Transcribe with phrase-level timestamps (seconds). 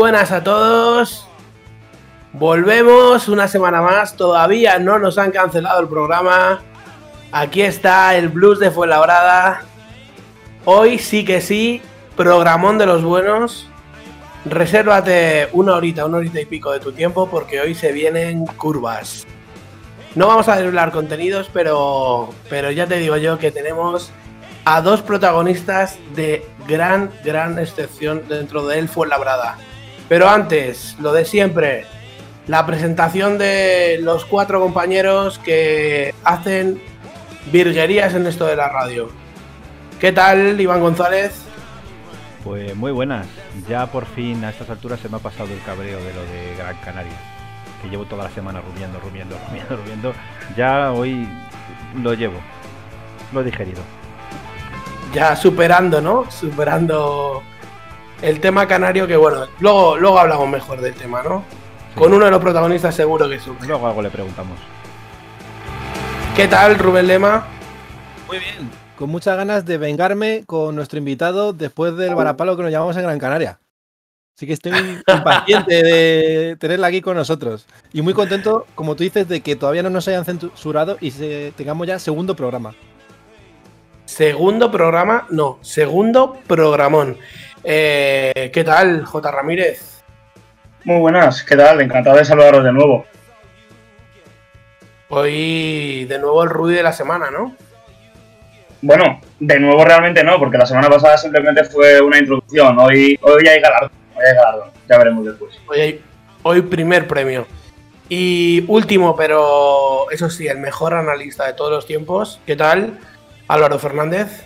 [0.00, 1.26] Buenas a todos.
[2.32, 4.16] Volvemos una semana más.
[4.16, 6.62] Todavía no nos han cancelado el programa.
[7.30, 9.60] Aquí está el blues de Fuenlabrada.
[10.64, 11.82] Hoy sí que sí,
[12.16, 13.68] programón de los buenos.
[14.46, 19.26] Resérvate una horita, una horita y pico de tu tiempo porque hoy se vienen curvas.
[20.14, 24.10] No vamos a desvelar contenidos, pero, pero ya te digo yo que tenemos
[24.64, 29.58] a dos protagonistas de gran, gran excepción dentro de él Fuenlabrada.
[30.10, 31.84] Pero antes, lo de siempre,
[32.48, 36.82] la presentación de los cuatro compañeros que hacen
[37.52, 39.08] virguerías en esto de la radio.
[40.00, 41.44] ¿Qué tal, Iván González?
[42.42, 43.28] Pues muy buenas.
[43.68, 46.56] Ya por fin a estas alturas se me ha pasado el cabreo de lo de
[46.58, 47.12] Gran Canaria.
[47.80, 50.12] Que llevo toda la semana rumiando, rumiando, rumiando, rumiando.
[50.56, 51.28] Ya hoy
[52.02, 52.40] lo llevo.
[53.32, 53.82] Lo he digerido.
[55.14, 56.28] Ya superando, ¿no?
[56.32, 57.44] Superando
[58.22, 61.44] el tema canario que bueno, luego, luego hablamos mejor del tema, ¿no?
[61.94, 63.66] Con uno de los protagonistas seguro que supera.
[63.66, 64.58] Luego algo le preguntamos.
[66.36, 67.46] ¿Qué tal, Rubén Lema?
[68.28, 68.70] Muy bien.
[68.96, 73.02] Con muchas ganas de vengarme con nuestro invitado después del varapalo que nos llamamos en
[73.02, 73.58] Gran Canaria.
[74.36, 74.72] Así que estoy
[75.08, 77.66] impaciente de tenerla aquí con nosotros.
[77.92, 81.52] Y muy contento, como tú dices, de que todavía no nos hayan censurado y se-
[81.56, 82.74] tengamos ya segundo programa.
[84.04, 87.16] Segundo programa, no, segundo programón.
[87.62, 89.30] Eh, ¿Qué tal, J.
[89.30, 90.02] Ramírez?
[90.84, 91.80] Muy buenas, ¿qué tal?
[91.80, 93.04] Encantado de saludaros de nuevo.
[95.08, 97.54] Hoy de nuevo el Rudy de la semana, ¿no?
[98.80, 102.78] Bueno, de nuevo realmente no, porque la semana pasada simplemente fue una introducción.
[102.78, 104.70] Hoy, hoy hay galardón, hoy hay galardón.
[104.88, 105.58] Ya veremos después.
[105.68, 106.04] Hoy, hay-
[106.42, 107.46] hoy primer premio.
[108.08, 112.40] Y último, pero eso sí, el mejor analista de todos los tiempos.
[112.46, 112.98] ¿Qué tal,
[113.48, 114.44] Álvaro Fernández?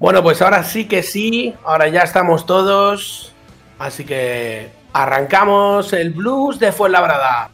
[0.00, 3.34] Bueno, pues ahora sí que sí, ahora ya estamos todos.
[3.78, 7.50] Así que arrancamos el blues de Fuenlabrada.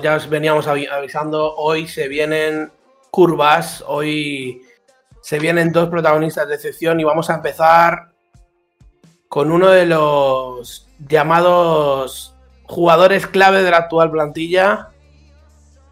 [0.00, 2.72] Como ya os veníamos avi- avisando, hoy se vienen
[3.10, 4.62] curvas, hoy
[5.20, 8.08] se vienen dos protagonistas de excepción y vamos a empezar
[9.28, 14.88] con uno de los llamados jugadores clave de la actual plantilla,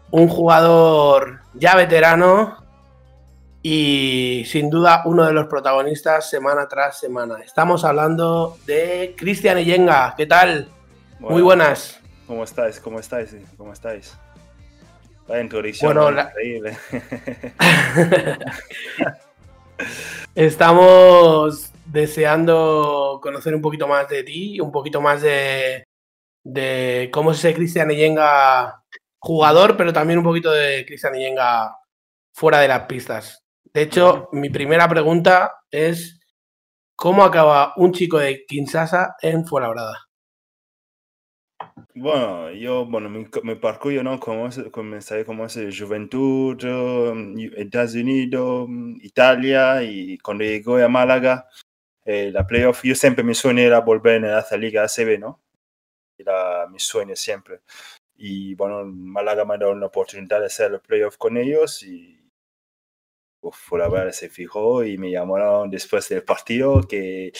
[0.09, 2.65] un jugador ya veterano
[3.61, 7.41] y sin duda uno de los protagonistas semana tras semana.
[7.45, 10.67] Estamos hablando de Cristian Illenga, ¿qué tal?
[11.19, 11.98] Muy buenas.
[12.29, 12.79] ¿Cómo estáis?
[12.79, 13.35] ¿Cómo estáis?
[13.57, 14.15] ¿Cómo estáis?
[15.27, 15.87] Vaya introducción.
[15.95, 16.15] Bueno, ¿no?
[16.15, 16.77] la- increíble.
[20.35, 25.85] Estamos deseando conocer un poquito más de ti, un poquito más de,
[26.43, 28.83] de cómo es ese Cristian Yenga
[29.17, 31.75] jugador, pero también un poquito de Cristian Yenga
[32.35, 33.43] fuera de las pistas.
[33.73, 36.19] De hecho, mi primera pregunta es
[36.95, 40.08] ¿cómo acaba un chico de Kinshasa en Fuenlabrada?
[42.01, 44.17] Bueno, yo, bueno, mi, mi parcours, ¿no?
[44.21, 48.69] Comencé, comencé como Juventud, eh, Estados Unidos,
[49.01, 51.49] Italia, y cuando llegó a Málaga,
[52.05, 55.41] eh, la playoff, yo siempre mi sueño era volver a la Liga ACB, ¿no?
[56.17, 57.61] Era mi sueño siempre.
[58.15, 62.19] Y bueno, Málaga me dado la oportunidad de hacer el playoff con ellos y
[63.89, 67.31] verdad, se fijó y me llamaron después del partido que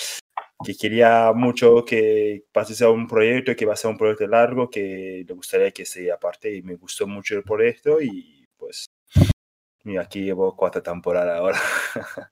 [0.64, 4.70] que quería mucho que pasase a un proyecto, que va a ser un proyecto largo,
[4.70, 8.88] que le gustaría que sea aparte y me gustó mucho el proyecto y pues
[9.84, 11.60] mira, aquí llevo cuatro temporadas ahora.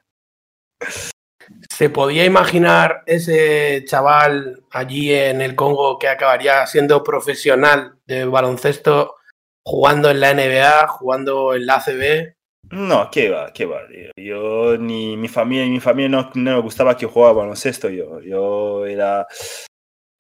[1.70, 9.16] ¿Se podía imaginar ese chaval allí en el Congo que acabaría siendo profesional de baloncesto
[9.64, 12.37] jugando en la NBA, jugando en la ACB?
[12.72, 13.82] No, qué va, qué va.
[14.18, 17.90] Yo ni mi familia, mi familia no, no me gustaba que jugaba baloncesto.
[17.90, 19.26] Yo, yo era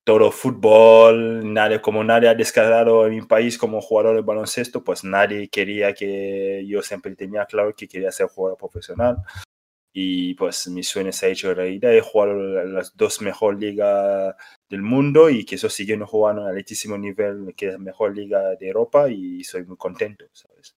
[0.05, 5.03] todo fútbol, nadie, como nadie ha descargado en mi país como jugador de baloncesto, pues
[5.03, 9.17] nadie quería que yo siempre tenía claro que quería ser jugador profesional.
[9.93, 11.93] Y pues mi sueño se ha hecho realidad.
[11.93, 12.33] He jugado
[12.65, 14.35] las dos mejores ligas
[14.69, 18.55] del mundo y que eso siguiendo jugando al altísimo nivel, que es la mejor liga
[18.55, 20.75] de Europa y soy muy contento, ¿sabes?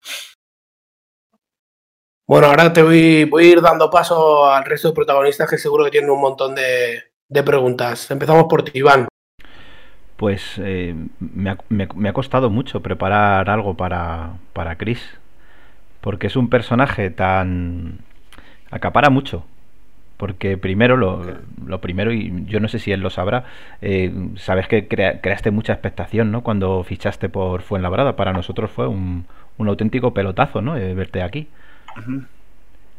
[2.29, 5.85] Bueno, ahora te voy, voy a ir dando paso al resto de protagonistas que seguro
[5.85, 8.11] que tienen un montón de, de preguntas.
[8.11, 9.07] Empezamos por ti, Iván.
[10.15, 15.01] Pues eh, me, ha, me, me ha costado mucho preparar algo para, para Chris.
[16.01, 18.01] Porque es un personaje tan...
[18.69, 19.43] acapara mucho.
[20.17, 21.23] Porque primero, lo,
[21.65, 23.45] lo primero, y yo no sé si él lo sabrá,
[23.81, 26.43] eh, sabes que crea- creaste mucha expectación, ¿no?
[26.43, 28.15] Cuando fichaste por Fuenlabrada.
[28.15, 29.25] Para nosotros fue un,
[29.57, 30.77] un auténtico pelotazo, ¿no?
[30.77, 31.47] Eh, verte aquí.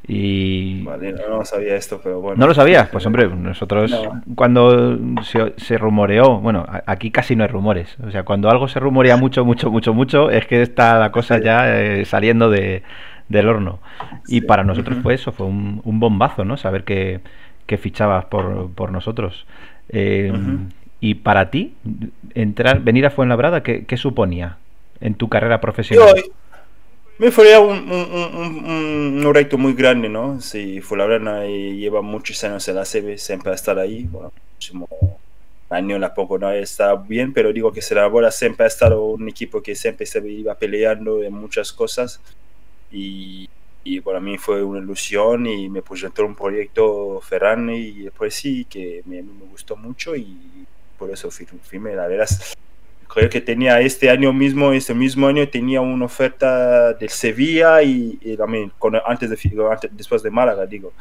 [0.06, 0.82] Y...
[0.82, 2.40] Vale, no, no sabía esto, pero bueno.
[2.40, 2.88] ¿No lo sabías?
[2.88, 4.22] Pues hombre, nosotros No.
[4.34, 8.80] cuando se, se rumoreó, bueno, aquí casi no hay rumores, o sea, cuando algo se
[8.80, 12.82] rumorea mucho, mucho, mucho, mucho, es que está la cosa ya eh, saliendo de,
[13.28, 13.78] del horno.
[14.26, 16.56] Y para nosotros fue eso, fue un, un bombazo, ¿no?
[16.56, 17.20] Saber que,
[17.66, 19.46] que fichabas por, por nosotros.
[19.90, 20.58] Eh, Ujú.
[21.02, 21.74] Y para ti,
[22.34, 24.56] entrar, venir a Fuenlabrada, ¿qué, qué suponía
[25.00, 26.14] en tu carrera profesional?
[26.16, 26.22] Yo,
[27.20, 30.40] me fue un, un, un, un- reto muy grande, ¿no?
[30.40, 30.80] Si
[31.46, 34.30] eh, lleva muchos años en la CB, siempre estar ahí, bueno,
[34.60, 34.88] último
[35.70, 39.74] año tampoco no está bien, pero digo que Fuenlabrada siempre ha estado un equipo que
[39.76, 42.20] siempre se iba peleando en muchas cosas
[42.90, 43.48] y,
[43.84, 48.66] y para mí fue una ilusión y me presentó un proyecto Ferran y después sí,
[48.66, 50.66] que me, me gustó mucho y
[50.98, 52.28] por eso fir- firmé, la verdad.
[53.12, 58.18] Creo que tenía este año mismo, este mismo año tenía una oferta del Sevilla y,
[58.22, 59.36] y también con- antes de
[59.70, 60.92] antes- después de Málaga, digo.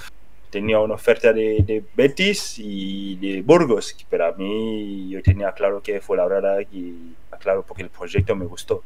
[0.50, 5.80] Tenía una oferta de, de Betis y de Burgos, que para mí yo tenía claro
[5.84, 8.84] que fue la verdad y claro porque el proyecto me gustó.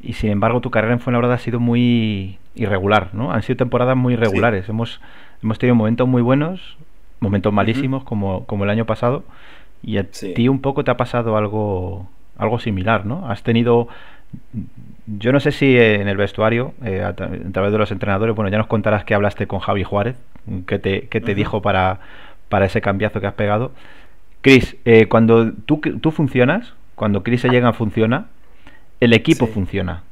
[0.00, 3.30] Y sin embargo, tu carrera en Fuenlabrada ha sido muy irregular, ¿no?
[3.32, 4.68] Han sido temporadas muy irregulares.
[4.68, 5.00] Hemos,
[5.42, 6.76] hemos tenido momentos muy buenos,
[7.20, 9.22] momentos malísimos, como, como el año pasado.
[9.82, 10.32] Y a Sí.
[10.34, 13.28] ti un poco te ha pasado algo, algo similar, ¿no?
[13.30, 13.88] Has tenido.
[15.06, 18.34] Yo no sé si en el vestuario, eh, a, tra- a través de los entrenadores,
[18.34, 20.16] bueno, ya nos contarás que hablaste con Javi Juárez,
[20.66, 22.00] que te, que te dijo para,
[22.48, 23.70] para ese cambiazo que has pegado.
[24.40, 28.26] Chris, eh, cuando tú, tú funcionas, cuando Chris se llega funciona,
[29.00, 29.52] el equipo Sí.
[29.52, 30.02] funciona.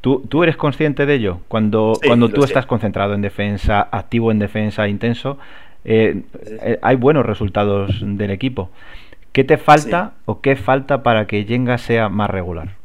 [0.00, 1.40] ¿Tú, ¿Tú eres consciente de ello?
[1.48, 2.46] Cuando, Sí, cuando tú sé.
[2.48, 5.38] estás concentrado en defensa, activo en defensa, intenso,
[5.84, 6.22] eh,
[6.62, 8.70] eh, hay buenos resultados del equipo.
[9.32, 12.76] ¿Qué te falta o qué falta para que Jenga sea más regular?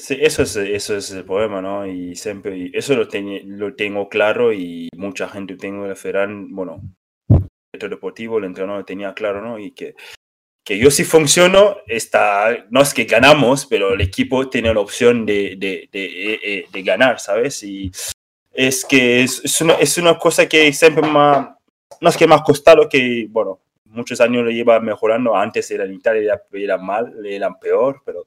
[0.00, 1.86] Sí, eso es, eso es el problema, ¿no?
[1.86, 6.54] Y siempre, y eso lo, teñe- lo tengo claro y mucha gente tengo el Ferran,
[6.54, 6.80] bueno,
[7.30, 7.40] el
[7.72, 9.58] director deportivo, el entrenador lo tenía claro, ¿no?
[9.58, 9.96] Y que,
[10.64, 15.26] que yo si funciono, está, no es que ganamos, pero el equipo tiene la opción
[15.26, 17.62] de, de, de, eh, eh, de ganar, ¿sabes?
[17.64, 17.90] Y
[18.52, 21.48] es que es, es, una, es una cosa que siempre más,
[22.00, 25.94] no es que más costado que, bueno, muchos años lo lleva mejorando, antes era en
[25.94, 28.24] Italia, era, era mal, eran peor, pero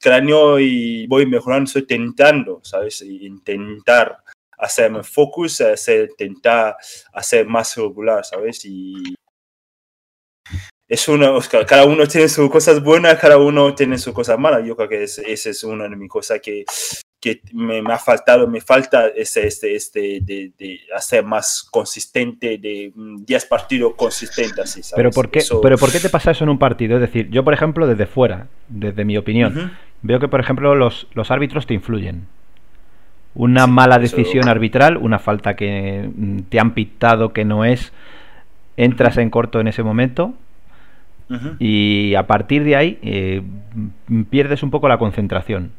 [0.00, 3.02] cada año y voy mejorando, estoy intentando, ¿sabes?
[3.02, 4.18] Intentar
[4.58, 6.76] hacerme focus, hacer, intentar
[7.12, 8.64] hacer más regular, ¿sabes?
[8.64, 9.14] Y
[10.90, 14.38] es una, o sea, cada uno tiene sus cosas buenas, cada uno tiene sus cosas
[14.38, 14.62] malas.
[14.66, 16.64] Yo creo que es- esa es una de mis cosas que,
[17.20, 22.58] que me, me ha faltado, me falta este, este, este de, de hacer más consistente,
[22.58, 24.96] de mm, 10 partidos consistentes, así, ¿sabes?
[24.96, 26.96] Pero ¿por, qué, Eso- pero ¿por qué te pasa eso en un partido?
[26.96, 31.06] Es decir, yo, por ejemplo, desde fuera, desde mi opinión, veo que, por ejemplo, los,
[31.14, 32.26] los árbitros te influyen.
[33.34, 37.64] Una Sí, mala eso- decisión arbitral, una falta que mm, te han pitado que no
[37.64, 37.92] es,
[38.76, 40.34] entras en corto en ese momento
[41.58, 43.42] Y a partir de ahí eh,
[44.30, 45.72] pierdes un poco la concentración.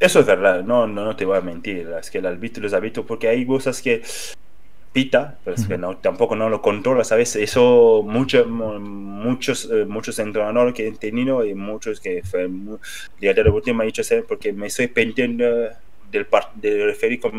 [0.00, 2.74] Eso es verdad, no, no, no te voy a mentir, es que el árbitro, los
[2.74, 4.02] árbitros, porque hay cosas que
[4.92, 7.36] pita, pero es que no, tampoco no lo controla, ¿sabes?
[7.36, 12.48] Eso mucho, mu- muchos, eh, muchos entrenadores que he tenido y muchos que fue
[13.20, 15.70] director deportivo me han dicho porque me estoy pendiente
[16.14, 17.32] del, del referir con,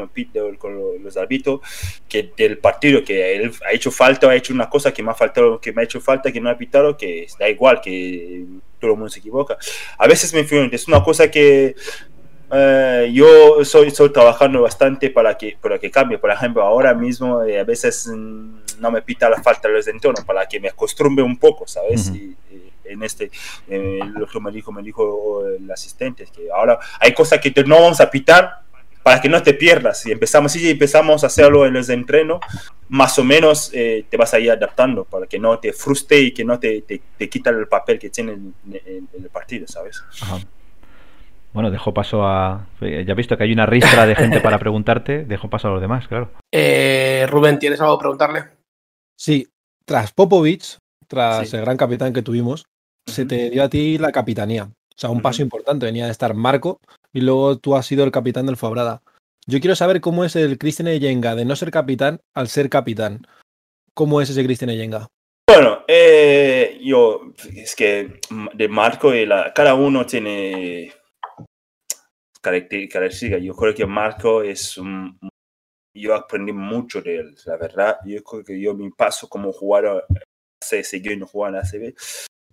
[0.58, 1.62] con lo- los árbitros
[2.08, 5.16] que del partido que él ha hecho falta, ha hecho una cosa que me ha
[5.16, 8.46] faltado, que me ha hecho falta, que no ha pitado, que da igual, que
[8.80, 9.58] todo el mundo se equivoca.
[9.98, 11.76] A veces me influye, es una cosa que
[12.52, 16.18] eh, yo estoy, estoy trabajando bastante para que, para que cambie.
[16.20, 19.88] Por ejemplo, ahora mismo eh, a veces mm, no me pita la falta de los
[19.88, 22.08] entornos para que me acostumbre un poco, ¿sabes?
[22.10, 22.16] Ujú.
[22.18, 23.32] Y, eh, en este,
[23.68, 27.82] eh, lo que me dijo, me dijo el asistente, que ahora hay cosas que no
[27.82, 28.62] vamos a pitar
[29.06, 30.04] para que no te pierdas.
[30.08, 32.40] Y empezamos, sí, empezamos a hacerlo en los entrenos,
[32.90, 36.32] más o menos eh, te vas a ir adaptando para que no te frustre y
[36.34, 39.68] que no te, te, te quita el papel que tiene en, en- en el partido,
[39.68, 40.02] ¿sabes?
[40.24, 40.40] Ajá.
[41.54, 42.68] Bueno, dejo paso a.
[42.82, 45.24] Ya he visto que hay una ristra de gente para preguntarte.
[45.24, 46.32] Dejo paso a los demás, claro.
[46.52, 48.44] Eh, Rubén, ¿tienes algo que preguntarle?
[49.18, 49.48] Sí,
[49.86, 51.56] tras Popovich, tras Sí.
[51.58, 52.66] el gran capitán que tuvimos,
[53.08, 54.64] se te dio a ti la capitanía.
[54.64, 55.86] O sea, un paso importante.
[55.86, 56.80] Venía de estar Marco
[57.16, 59.02] y luego tú has sido el capitán del Fuabrada.
[59.48, 63.26] Yo quiero saber cómo es el Christian Eyenga de no ser capitán al ser capitán.
[63.94, 65.08] ¿Cómo es ese Christian Eyenga?
[65.48, 68.20] Bueno, eh, yo, es que
[68.54, 70.94] de Marco y la, cada uno tiene
[72.42, 73.42] caracter- características.
[73.42, 75.18] Yo creo que Marco es un,
[75.96, 77.98] yo aprendí mucho de él, la verdad.
[78.04, 80.06] Yo creo que yo mi paso como jugador,
[80.62, 81.94] se siguiendo jugando ACB,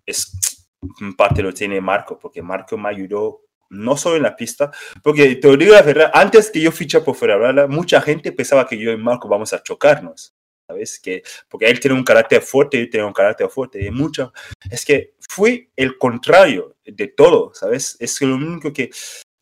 [0.06, 0.62] es
[1.00, 3.40] en parte lo tiene Marco, porque Marco me ayudó
[3.72, 4.70] no solo en la pista,
[5.02, 8.78] porque te digo la verdad, antes que yo ficha por Fuera mucha gente pensaba que
[8.78, 10.34] yo y Marco vamos a chocarnos.
[10.68, 11.00] ¿Sabes?
[11.00, 13.84] Que, porque él tiene un carácter fuerte, yo tengo un carácter fuerte.
[13.84, 14.32] Y mucho,
[14.70, 17.96] es que fui el contrario de todo, ¿sabes?
[17.98, 18.88] Es lo único que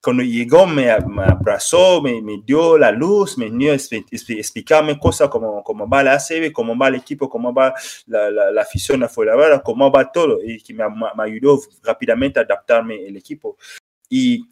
[0.02, 4.98] cuando llegó me, me abrazó, me, me dio la luz, me dio expli- expli- explicarme
[4.98, 7.74] cosas como, como va la ACB, cómo va el equipo, cómo va
[8.06, 12.44] la, la, la afición afuera, cómo va todo, y que me, me ayudó rápidamente a
[12.44, 13.58] adaptarme el equipo.
[14.10, 14.44] Y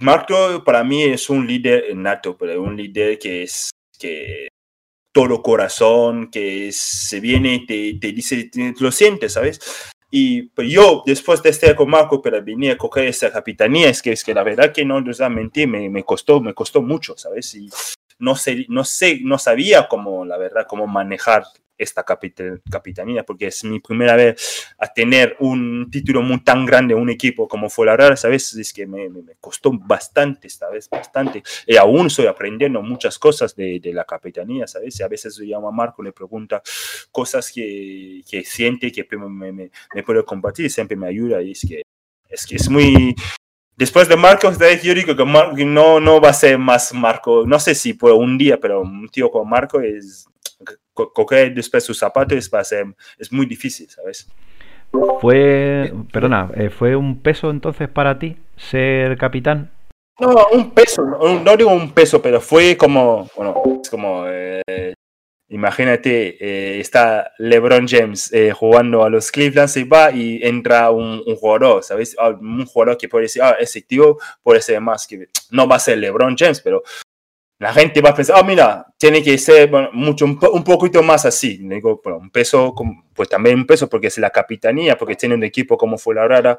[0.00, 4.48] Marco para mí es un líder nato, pero un líder que es que
[5.12, 9.60] todo corazón, que se viene te, te dice, te- lo sientes, ¿sabes?
[10.10, 14.02] Y pues, yo, después de estar con Marco, pero venir a coger esa capitanía, es
[14.02, 17.54] que, es que la verdad que no mentir, me, me costó, me costó mucho, ¿sabes?
[17.54, 17.68] Y
[18.18, 21.44] no sé, no sé, no sabía cómo, la verdad, cómo manejar
[21.80, 26.94] esta capita- capitanía, porque es mi primera vez a tener un título muy tan grande,
[26.94, 28.54] un equipo como fue la Rara, ¿sabes?
[28.54, 31.42] Es que me, me, me costó bastante vez, bastante.
[31.66, 34.98] Y aún estoy aprendiendo muchas cosas de, de la capitanía, ¿sabes?
[34.98, 36.62] Y a veces yo llamo a Marco, le pregunta
[37.10, 41.42] cosas que, que siente que me, me, me, puede compartir siempre me ayuda.
[41.42, 41.82] Y es que
[42.28, 43.14] es, que es muy...
[43.76, 44.82] Después de Marco, ¿sabes?
[44.82, 48.12] yo digo que Marco no, no va a ser más Marco, no sé si por
[48.12, 50.26] un día, pero un tío como Marco es
[51.12, 52.86] coger después sus zapatos va a ser,
[53.18, 54.28] es muy difícil, ¿sabes?
[55.20, 55.92] Fue.
[56.12, 59.70] Perdona, eh, ¿fue un peso entonces para ti ser capitán?
[60.20, 64.92] No, un peso, no, no digo un peso, pero fue como, bueno, es como, eh,
[65.48, 71.22] imagínate, eh, está LeBron James eh, jugando a los Cleveland, se va y entra un,
[71.26, 72.14] un jugador, ¿sabes?
[72.18, 75.76] Ah, Un jugador que puede decir, ah, ese tío puede ser más que, no va
[75.76, 76.82] a ser LeBron James, pero
[77.60, 81.02] la gente va a pensar, ah, mira, tiene que ser bueno, mucho, un, un poquito
[81.02, 81.58] más así.
[81.58, 82.74] Digo, bueno, un peso,
[83.14, 86.26] pues también un peso porque es la capitanía, porque tiene un equipo como fue la
[86.26, 86.56] Rara,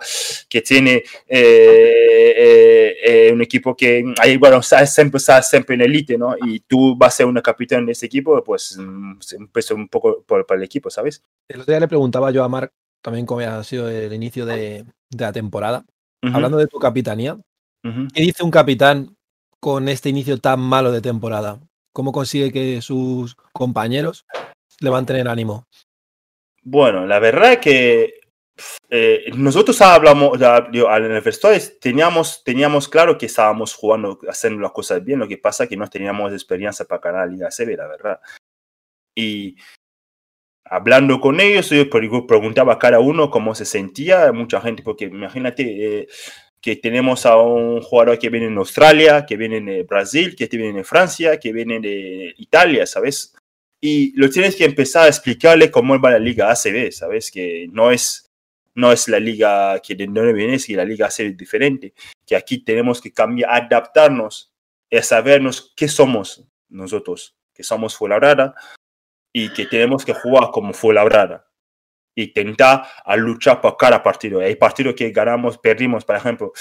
[0.48, 5.82] que tiene eh, eh, eh, un equipo que ahí, bueno, está- siempre está siempre en
[5.82, 6.36] elite, ¿no?
[6.46, 9.88] Y tú vas a ser una capitán de ese equipo, pues mm, un peso un
[9.88, 11.24] poco por- para el equipo, ¿sabes?
[11.50, 14.84] El otro día le preguntaba yo a Marc también cómo ha sido el inicio de,
[15.10, 15.84] de la temporada.
[16.22, 17.34] Hablando de tu capitanía,
[17.84, 18.08] ujú.
[18.14, 19.16] ¿qué dice un capitán
[19.62, 21.60] con este inicio tan malo de temporada?
[21.94, 24.26] ¿Cómo consigue que sus compañeros
[24.80, 25.66] levanten el ánimo?
[26.64, 28.22] Bueno, la verdad es que
[28.90, 31.24] eh, nosotros hablamos, al en el
[31.80, 35.78] teníamos, teníamos claro que estábamos jugando, haciendo las cosas bien, lo que pasa es que
[35.78, 38.20] no teníamos experiencia para ganar la Liga CB, la verdad.
[39.16, 39.56] Y
[40.66, 45.06] hablando con ellos, yo pre- preguntaba a cada uno cómo se sentía, mucha gente, porque
[45.06, 46.08] imagínate eh,
[46.62, 50.74] que tenemos a un jugador que viene de Australia, que viene de Brasil, que viene
[50.74, 53.34] de Francia, que viene de Italia, ¿sabes?
[53.82, 57.32] y lo tienes que empezar a explicarle cómo va la liga ACB, ¿sabes?
[57.32, 58.30] Que no es,
[58.76, 61.94] no es la liga que de donde vienes, que la liga ACB es diferente,
[62.26, 64.54] que aquí tenemos que cambiar, adaptarnos
[64.90, 68.54] y a sabernos qué somos nosotros, que somos Fuenlabrada
[69.34, 71.51] y que tenemos que jugar como Fuenlabrada
[72.16, 74.40] intentar a luchar por cada partido.
[74.42, 76.52] Hay partidos que ganamos, perdimos, por ejemplo,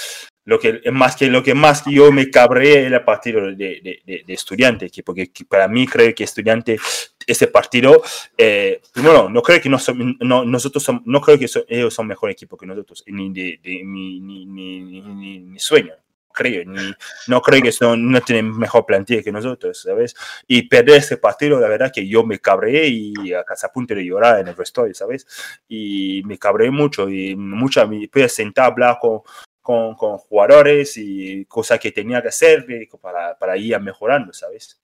[0.45, 4.01] lo que más que lo que más yo me cabré era el partido de, de,
[4.05, 6.79] de, de estudiante, que porque que para mí creo que estudiante
[7.27, 8.01] ese partido,
[8.37, 11.93] eh, primero no creo que no son, no, nosotros son, no creo que son- ellos
[11.93, 15.93] son mejor equipo que nosotros, ni de, ni, ni, ni- ni sueño,
[16.31, 16.93] creo, ni,
[17.27, 20.15] no creo que son, no tienen mejor plantilla que nosotros, ¿sabes?
[20.47, 24.05] Y perder ese partido, la verdad que yo me cabré y a casa punto de
[24.05, 25.25] llorar en el vestuario, ¿sabes?
[25.67, 29.21] Y me cabré mucho y mucha, me pude sentar a hablar con,
[29.61, 34.81] con, con jugadores y cosas que tenía que hacer eh, para, para ir mejorando, ¿sabes?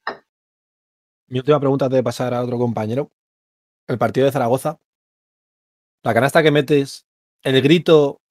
[1.30, 3.12] Mi última pregunta antes de pasar a otro compañero.
[3.88, 4.80] El partido de Zaragoza.
[6.04, 7.06] La canasta que metes,
[7.44, 8.22] el grito,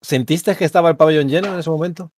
[0.00, 2.12] ¿sentiste que estaba el pabellón lleno en ese momento?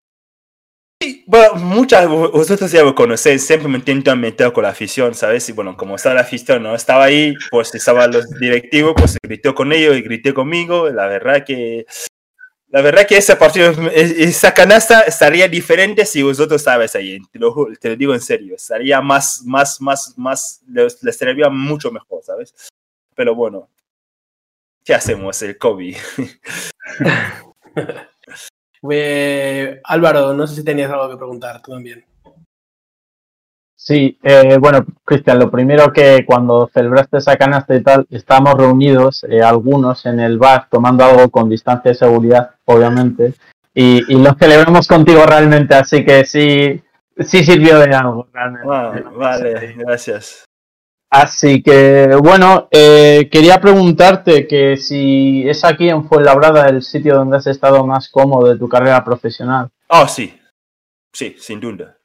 [1.27, 5.49] Bueno, muchas vosotros ya me conocéis, siempre me intento meter con la afición, ¿sabes?
[5.49, 9.55] Y bueno, como estaba la afición, no estaba ahí, pues estaban los directivos, pues grité
[9.55, 10.91] con ellos y grité conmigo.
[10.91, 11.87] La verdad que,
[12.69, 17.19] la verdad que ese partido, esa canasta estaría diferente si vosotros estabais ahí.
[17.33, 21.49] Te lo, te lo digo en serio, estaría más, más, más, más, les, les serviría
[21.49, 22.55] mucho mejor, ¿sabes?
[23.15, 23.71] Pero bueno,
[24.85, 25.41] ¿qué hacemos?
[25.41, 25.97] El COVID.
[28.89, 32.05] Eh, Álvaro, no sé si tenías algo que preguntar tú también.
[33.77, 39.25] Sí, eh, bueno, Cristian, lo primero que cuando celebraste esa canasta y tal, estábamos reunidos,
[39.25, 43.33] eh, algunos en el bar, tomando algo con distancia de seguridad, obviamente,
[43.73, 46.83] y, y lo celebramos contigo realmente, así que sí,
[47.21, 48.69] sí sirvió de algo, realmente.
[48.71, 50.45] Ah, vale, gracias.
[51.11, 57.37] Así que, bueno, eh, quería preguntarte que si es aquí en Fuenlabrada el sitio donde
[57.39, 59.69] has estado más cómodo de tu carrera profesional.
[59.89, 60.33] Oh, sí.
[61.13, 61.99] Sí, sin duda.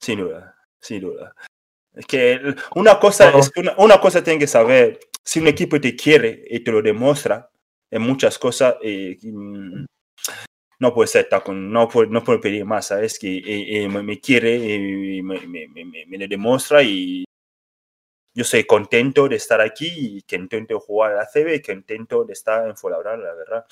[0.00, 0.54] Sin duda.
[0.80, 1.34] Sin duda.
[1.94, 2.40] Es que
[2.74, 3.38] una cosa, Oh.
[3.38, 6.72] es que una, una cosa tiene que saber, si un equipo te quiere y te
[6.72, 7.50] lo demuestra
[7.90, 9.84] en muchas cosas, eh, mm,
[10.80, 13.18] no puede ser tan no puede, no puede pedir más, ¿sabes?
[13.18, 17.24] Que eh, eh, me, me quiere y me, me, me, me- me lo demuestra y
[18.38, 21.72] yo soy contento de estar aquí y que intento jugar a la CB y que
[21.72, 23.64] intento de estar en Fuenlabrada, la verdad.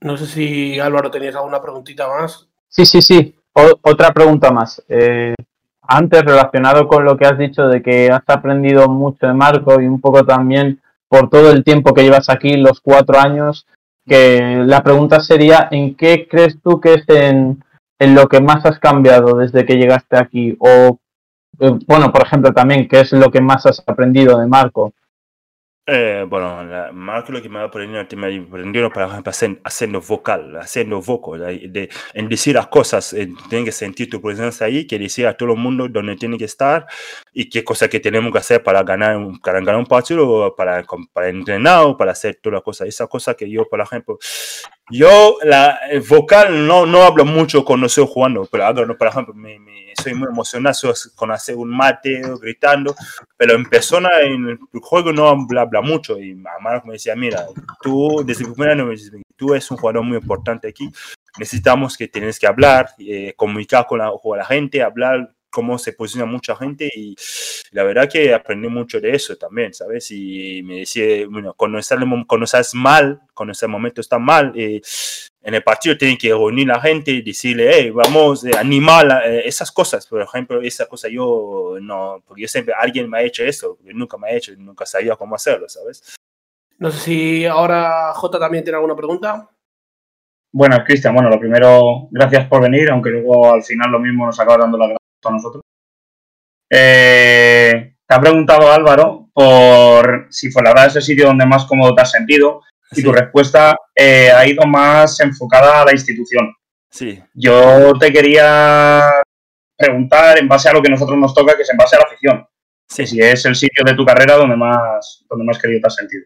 [0.00, 2.48] No sé si Álvaro tenías alguna preguntita más.
[2.68, 3.34] Sí, sí, sí.
[3.52, 4.80] O- otra pregunta más.
[4.88, 5.34] Eh,
[5.82, 9.86] antes, relacionado con lo que has dicho de que has aprendido mucho de Marco y
[9.86, 13.66] un poco también por todo el tiempo que llevas aquí, los cuatro años,
[14.06, 17.64] que la pregunta sería, ¿en qué crees tú que es en,
[17.98, 20.56] en lo que más has cambiado desde que llegaste aquí?
[20.60, 20.98] O,
[21.86, 24.92] bueno, por ejemplo, también, ¿qué es lo que más has aprendido de Marco?
[25.86, 30.56] Eh, bueno, la, Marco lo que me ha aprendido, me por ejemplo, hacer- haciendo vocal,
[30.56, 34.98] haciendo vocal, de, en decir las cosas, en, tienen que sentir tu presencia ahí, que
[34.98, 36.86] decir a todo el mundo dónde tiene que estar
[37.34, 40.84] y qué cosas que tenemos que hacer para ganar un, para ganar un partido, para,
[41.12, 42.88] para entrenar o para hacer todas las cosas.
[42.88, 44.18] Esa cosa que yo, por ejemplo,
[44.90, 49.58] yo, la vocal no, no hablo mucho cuando estoy jugando, pero hablo, por ejemplo, me,
[49.58, 49.73] me-
[50.04, 52.94] soy muy emocionado con hacer un mate gritando,
[53.36, 56.18] pero en persona, en el juego no habla, habla mucho.
[56.18, 57.46] Y Marco me decía, mira,
[57.82, 58.88] tú desde el primer año
[59.36, 60.88] tú eres un jugador muy importante aquí,
[61.38, 65.92] necesitamos que tienes que hablar, eh, comunicar con la, con la gente, hablar cómo se
[65.92, 67.14] posiciona mucha gente y
[67.70, 70.10] la verdad que aprendí mucho de eso también, ¿sabes?
[70.10, 74.18] Y me decía, bueno, cuando, está el mom- cuando estás mal, cuando ese momento está
[74.18, 74.80] mal, eh,
[75.44, 79.22] en el partido tienen que reunir a la gente y decirle, hey, vamos, eh, animar,
[79.26, 83.22] eh, esas cosas, por ejemplo, esa cosa yo no, porque yo siempre, alguien me ha
[83.22, 86.16] hecho eso, yo nunca me ha hecho, nunca sabía cómo hacerlo, ¿sabes?
[86.78, 89.50] No sé si ahora J también tiene alguna pregunta.
[90.50, 94.40] Bueno, Cristian, bueno, lo primero, gracias por venir, aunque luego al final lo mismo nos
[94.40, 95.62] acaba dando las gracias a nosotros.
[96.70, 101.94] Eh, te ha preguntado Álvaro por si fue la verdad ese sitio donde más cómodo
[101.94, 102.62] te has sentido
[102.96, 106.54] y Sí, tu respuesta eh, ha ido más enfocada a la institución.
[106.90, 107.22] sí.
[107.34, 109.10] Yo te quería
[109.76, 112.00] preguntar en base a lo que a nosotros nos toca, que es en base a
[112.00, 112.46] la afición.
[112.88, 115.94] Sí, si es el sitio de tu carrera donde más, donde más querido te has
[115.96, 116.24] sentido.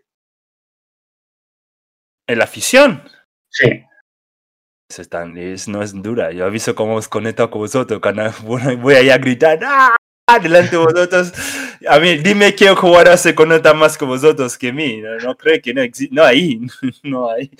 [2.26, 3.02] En la afición.
[3.50, 3.84] Sí.
[4.90, 6.32] Es tan- es- no es dura.
[6.32, 8.00] Yo he visto cómo os conecto con vosotros.
[8.00, 9.96] Cuando voy voy allá a gritar ¡Ah!
[10.36, 11.32] Delante de vosotros.
[11.88, 14.98] A mí, dime qué jugador se conecta más con vosotros que mí.
[14.98, 16.14] No, no creo que no existe.
[16.14, 16.60] No hay.
[17.02, 17.50] No hay.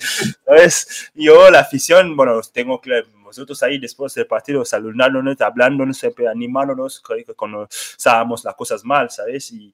[0.45, 1.11] ¿Sabes?
[1.15, 3.03] Yo, la afición, bueno, tengo que.
[3.23, 8.83] Vosotros ahí después del partido saludándonos, hablándonos, siempre animándonos, creo que cuando sabemos las cosas
[8.83, 9.51] mal, ¿sabes?
[9.51, 9.71] Y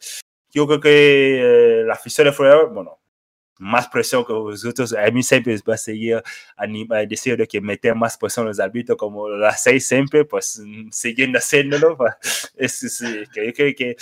[0.52, 3.00] yo creo que eh, la afición de fuera, bueno,
[3.60, 6.22] más presión que vosotros, a mí siempre va a seguir
[6.58, 10.90] anima, diciendo que meter más presión a los árbitros como lo hacéis siempre, pues mm,
[10.92, 11.98] siguiendo haciéndolo.
[11.98, 12.14] pues,
[12.56, 13.96] Es, es, eh, que, que,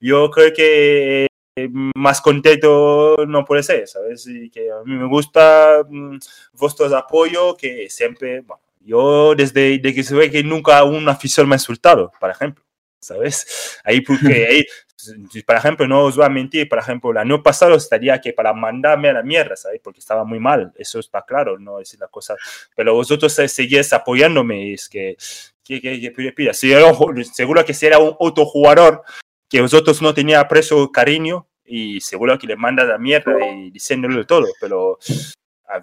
[0.00, 4.26] yo creo que eh, más contento no puede ser, ¿sabes?
[4.26, 6.18] Y que a mí me gusta mm,
[6.54, 11.48] vuestros apoyo, que siempre, bueno, yo desde de que se ve que nunca un afición
[11.48, 12.64] me ha insultado, por ejemplo,
[13.00, 13.80] ¿sabes?
[13.84, 17.74] Ahí porque ahí, por ejemplo, no os voy a mentir, por ejemplo, el año pasado
[17.74, 19.80] estaría que para mandarme a la mierda, ¿sabes?
[19.82, 22.36] Porque estaba muy mal, eso está claro, no es la cosa,
[22.76, 25.16] pero vosotros eh, seguís apoyándome, es que,
[25.64, 26.54] que, que, que pide.
[26.54, 26.92] Si era
[27.32, 29.02] seguro que si era un otro jugador
[29.48, 34.24] que vosotros no tenía preso cariño y seguro que le manda la mierda y diciéndole
[34.24, 34.98] todo, pero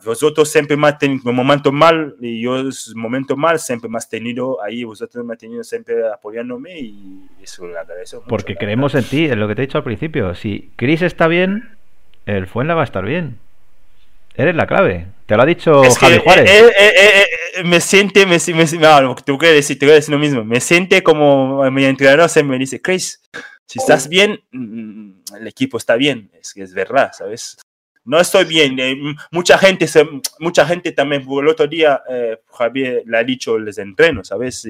[0.04, 4.10] vosotros siempre me han tenido momentos mal y yo los momentos mal siempre me has
[4.10, 8.93] tenido ahí, vosotros me han tenido siempre apoyándome y eso lo agradezco mucho, Porque creemos
[8.95, 10.36] en ti, es lo que te he dicho al principio.
[10.36, 11.78] Si Chris está bien,
[12.26, 13.39] el Fuenla va a estar bien.
[14.36, 15.08] Eres la clave.
[15.26, 16.50] Te lo ha dicho Es que Javi Juárez.
[16.50, 17.26] eh, eh, eh,
[17.58, 20.43] eh, me siente, me, me, me- no, que voy a decir, decir lo mismo.
[20.43, 23.19] Me siente como mi entrenador se me dice, Chris,
[23.65, 26.30] si estás bien, mm, el equipo está bien.
[26.39, 27.58] Es que es verdad, ¿sabes?
[28.07, 28.79] No estoy bien.
[28.79, 28.95] eh,
[29.31, 30.07] mucha gente, se,
[30.39, 34.65] mucha gente también, el otro día eh, Javier le ha dicho los entrenos, ¿sabes?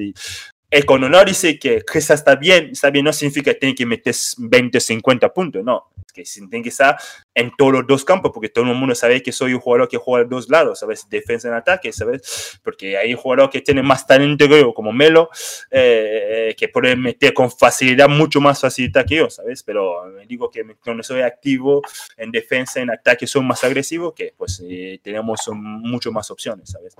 [0.70, 3.86] Eh, cuando no dice que Chris está bien, está bien, no significa que tiene que
[3.86, 5.88] meter 20, 50 puntos, no.
[6.06, 6.98] Es que tiene que estar
[7.34, 9.96] en todos los dos campos, porque todo el mundo sabe que soy un jugador que
[9.96, 11.08] juega a dos lados, ¿sabes?
[11.08, 12.60] Defensa en ataque, ¿sabes?
[12.62, 15.30] Porque hay jugadores que tienen más talento que yo, como Melo,
[15.70, 19.62] eh, que pueden meter con facilidad, mucho más facilidad que yo, ¿sabes?
[19.62, 21.80] Pero digo que cuando soy activo
[22.18, 26.94] en defensa, en ataque, soy más agresivo, que pues eh, tenemos mucho más opciones, ¿sabes?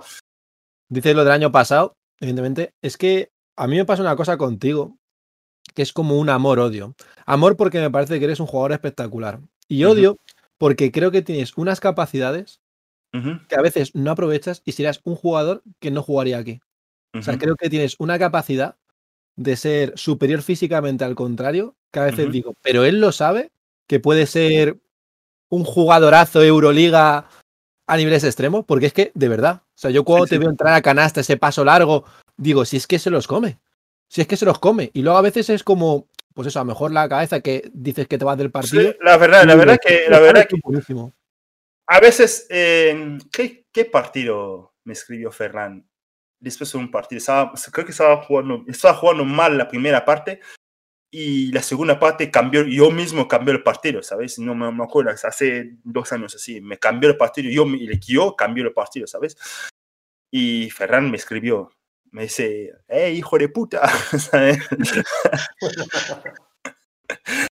[0.89, 2.73] Dices lo del año pasado, evidentemente.
[2.81, 4.97] Es que a mí me pasa una cosa contigo,
[5.75, 6.95] que es como un amor-odio.
[7.25, 9.41] Amor porque me parece que eres un jugador espectacular.
[9.67, 10.17] Y odio
[10.57, 12.61] porque creo que tienes unas capacidades
[13.11, 16.61] que a veces no aprovechas y serías un jugador que no jugaría aquí.
[17.13, 18.77] O sea, creo que tienes una capacidad
[19.35, 23.51] de ser superior físicamente al contrario, que a veces digo, pero él lo sabe,
[23.87, 24.77] que puede ser
[25.49, 27.27] un jugadorazo Euroliga
[27.87, 30.39] a niveles extremos, porque es que, de verdad, o sea, yo cuando Sí, te sí.
[30.39, 32.05] veo entrar a canasta, ese paso largo,
[32.39, 33.59] digo, si es que se los come,
[34.07, 34.89] si es que se los come.
[34.93, 38.07] Y luego a veces es como, pues eso, a lo mejor la cabeza que dices
[38.07, 38.91] que te vas del partido.
[38.91, 41.13] Sí, la verdad, la verdad que, "Este la verdad que buenísimo".
[41.87, 45.87] A veces, eh, ¿qué, qué partido me escribió Ferran?
[46.39, 50.39] Después de un partido, estaba- creo que estaba jugando, estaba jugando mal la primera parte
[51.11, 54.39] y la segunda parte cambió, yo mismo cambié el partido, ¿sabes?
[54.39, 57.65] No me, me acuerdo, hace dos años así, me cambió el partido, yo,
[58.07, 59.35] yo cambié el partido, ¿sabes?
[60.31, 61.71] Y Ferran me escribió,
[62.11, 63.87] me dice, ¡eh, hijo de puta!
[64.19, 64.59] ¿sabes?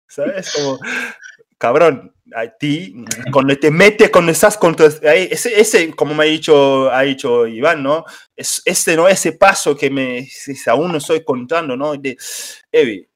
[0.08, 0.52] ¿Sabes?
[0.52, 0.78] Como,
[1.58, 2.94] cabrón, a ti,
[3.32, 4.58] cuando te metes, cuando estás
[5.04, 8.04] ahí, ese, ese, como me ha dicho, ha dicho Iván, ¿no?
[8.36, 9.08] Es, ese, ¿no?
[9.08, 10.28] Ese paso que me,
[10.66, 11.96] aún no estoy contando, ¿no?
[11.96, 12.16] De,
[12.72, 13.08] Evi,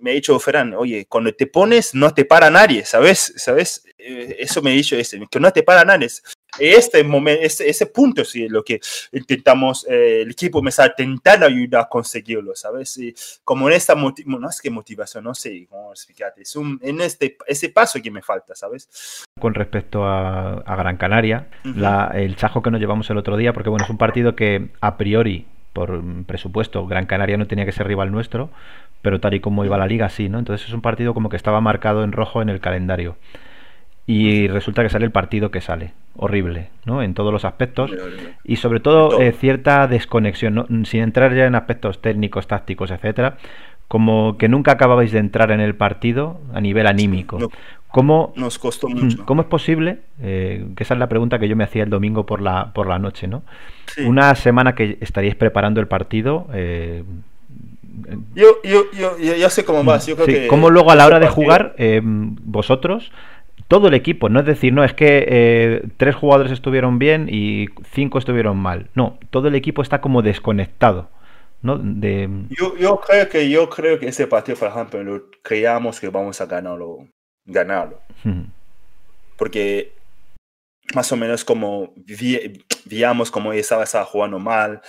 [0.00, 3.32] me ha dicho Ferran, oye, cuando te pones, no te para nadie, ¿sabes?
[3.36, 3.84] ¿Sabes?
[3.98, 6.08] Eh, Eso me ha dicho ese, que no te para nadie.
[6.58, 8.80] Este momento, ese, ese punto sí es lo que
[9.12, 12.96] intentamos, eh, el equipo me está intentando ayudar a conseguirlo, ¿sabes?
[12.98, 13.14] Y
[13.44, 17.00] como en esta motivación, no es que motivación, no sé cómo explicarte, es un, en
[17.00, 19.24] este, ese paso que me falta, ¿sabes?
[19.40, 23.52] Con respecto a, a Gran Canaria, la- el chajo que nos llevamos el otro día,
[23.52, 27.72] porque bueno, es un partido que a priori, por presupuesto, Gran Canaria no tenía que
[27.72, 28.50] ser rival nuestro,
[29.02, 30.38] pero tal y como iba la liga, sí, ¿no?
[30.38, 33.16] Entonces es un partido como que estaba marcado en rojo en el calendario.
[34.06, 35.92] Y resulta que sale el partido que sale.
[36.16, 37.02] Horrible, ¿no?
[37.02, 37.90] En todos los aspectos.
[38.44, 39.20] Y sobre todo, todo.
[39.22, 40.66] eh, cierta desconexión, ¿no?
[40.84, 43.38] sin entrar ya en aspectos técnicos, tácticos, etcétera,
[43.88, 47.38] como que nunca acababais de entrar en el partido a nivel anímico.
[47.38, 47.48] No,
[47.88, 49.22] ¿Cómo, nos costó mucho.
[49.22, 49.98] Mm, ¿Cómo es posible?
[50.20, 52.86] eh, que esa es la pregunta que yo me hacía el domingo por la, por
[52.88, 53.42] la noche, ¿no?
[53.86, 54.02] Sí.
[54.02, 56.46] Una semana que estaríais preparando el partido.
[56.52, 57.04] eh,
[58.34, 60.06] Yo, yo, yo, yo, yo sé cómo vas.
[60.06, 63.12] Yo creo sí, que ¿Cómo luego a la hora de jugar, eh, vosotros,
[63.68, 67.66] todo el equipo, no es decir, no, es que eh, tres jugadores estuvieron bien y
[67.92, 68.88] cinco estuvieron mal.
[68.94, 71.08] No, todo el equipo está como desconectado,
[71.62, 71.78] ¿no?
[71.78, 76.08] De, Yo, yo creo que yo creo que ese partido, por ejemplo, lo creíamos que
[76.08, 77.08] vamos a ganarlo,
[77.46, 78.00] ganarlo,
[79.36, 79.92] porque
[80.94, 84.80] más o menos como vi, veíamos como estaba, estaba jugando mal.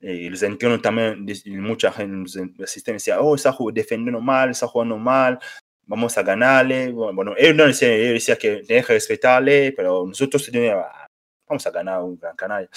[0.00, 1.24] Y los entrenos también,
[1.62, 5.38] mucha gente, los asistentes decía, oh, está defendiendo mal, está jugando mal,
[5.86, 6.90] vamos a ganarle.
[6.90, 11.06] Bueno, él no decía, él decía que tenía que respetarle, pero nosotros teníamos, "Ah,
[11.48, 12.68] vamos a ganar un Gran Canaria.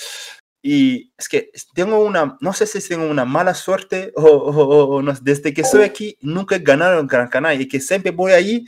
[0.62, 5.02] Y es que tengo una, no sé si tengo una mala suerte o, o- o-
[5.02, 8.34] no, desde que estoy aquí nunca he ganado en Gran Canaria y que siempre voy
[8.34, 8.65] allí,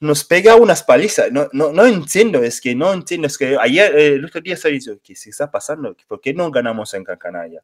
[0.00, 1.30] nos pega unas palizas.
[1.32, 4.54] No, no, no entiendo, es que no entiendo, es que ayer, eh, el otro día
[4.54, 5.96] estaba diciendo, ¿qué se está pasando?
[6.08, 7.62] ¿Por qué no ganamos en Gran Canaria?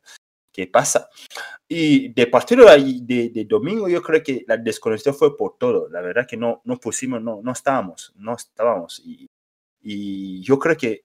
[0.59, 1.09] ¿Qué pasa?
[1.69, 5.89] Y de partido de, de, domingo yo creo que la desconexión fue por todo.
[5.89, 9.01] La verdad que no, no pusimos, no, no estábamos, no estábamos.
[9.05, 9.31] Y,
[9.81, 11.05] y yo creo que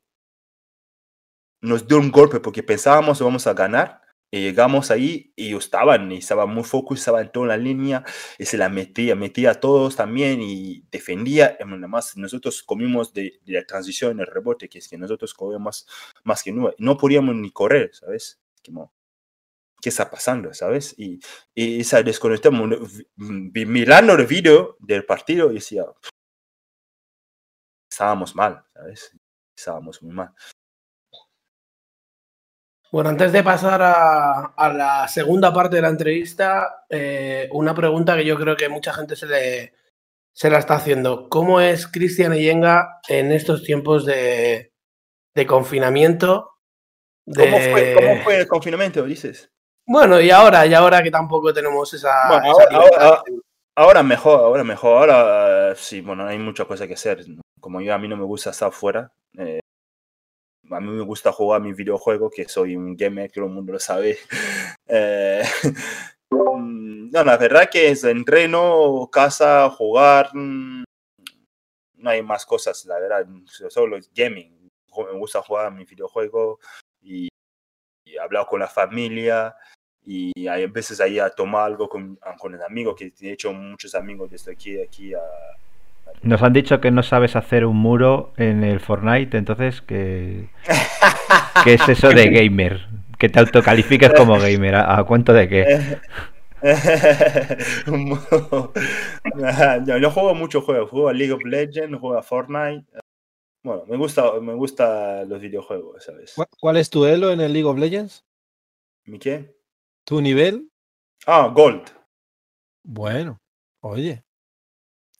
[1.62, 5.66] nos dio un golpe porque pensábamos que vamos a ganar y llegamos ahí y ellos
[5.66, 8.04] estaban y estaban muy focus, estaban en toda la línea
[8.40, 11.58] y se la metía, metía a todos también y defendía.
[11.60, 15.88] Y Además, nosotros comimos de, de la transición, el rebote, que es que nosotros comíamos
[16.24, 16.74] más que nube.
[16.80, 18.40] No podíamos ni correr, ¿sabes?
[18.66, 18.92] Como,
[19.84, 20.96] ¿Qué está pasando, sabes?
[20.98, 21.20] Y,
[21.54, 22.56] y esa desconexión,
[23.18, 25.84] vi- mirando el video del partido, y decía,
[27.92, 29.12] estábamos mal, ¿sabes?
[29.58, 30.34] Estábamos muy mal.
[32.94, 38.16] Bueno, antes de pasar a, a la segunda parte de la entrevista, eh, una pregunta
[38.16, 39.74] que yo creo que mucha gente se, le,
[40.32, 41.28] se la está haciendo.
[41.28, 44.72] ¿Cómo es Cristian Eyenga en estos tiempos de,
[45.36, 46.52] de confinamiento.
[47.36, 49.50] ¿Cómo, de- fue, ¿Cómo fue el confinamiento, dices?
[49.86, 52.28] Bueno, y ahora, y ahora que tampoco tenemos esa.
[52.30, 53.02] Bueno, esa ahora- libertad.
[53.08, 53.24] ahora-
[53.76, 55.10] Ahora mejor, ahora mejor.
[55.10, 57.26] Ahora eh, sí, bueno, hay muchas cosas que hacer.
[57.60, 59.12] Como yo, a mí no me gusta estar fuera.
[59.38, 59.60] eh,
[60.72, 63.74] a mí me gusta jugar mis videojuegos, que soy un gamer, que todo el mundo
[63.74, 64.18] lo sabe.
[64.88, 65.44] Eh,
[66.32, 70.30] mm, no, la verdad que es entreno, casa, jugar.
[70.36, 70.84] mm,
[71.96, 73.26] No hay más cosas, la verdad.
[73.70, 74.70] Solo es gaming.
[74.96, 76.60] Me gusta jugar mis videojuegos
[77.02, 77.28] y,
[78.06, 79.56] y hablar con la familia
[80.06, 83.96] y hay veces ahí a tomar algo con, con los amigos, que he hecho muchos
[83.96, 85.20] amigos desde aquí, aquí a...
[86.22, 90.50] Nos han dicho que no sabes hacer un muro en el Fortnite, entonces, ¿qué,
[91.64, 92.88] qué es eso de gamer?
[93.18, 94.76] Que te autocalifiques como gamer.
[94.76, 95.98] ¿A, a cuento de qué?
[99.86, 102.86] yo, yo juego muchos juegos, juego a League of Legends, juego a Fortnite.
[103.64, 106.34] Bueno, me gusta, me gusta los videojuegos, ¿sabes?
[106.36, 108.24] ¿Cuál- ¿Cuál es tu elo en el League of Legends?
[109.06, 109.54] ¿Mi qué?
[110.06, 110.70] ¿Tu nivel?
[111.26, 111.84] Ah, Gold.
[112.84, 113.40] Bueno,
[113.82, 114.24] oye.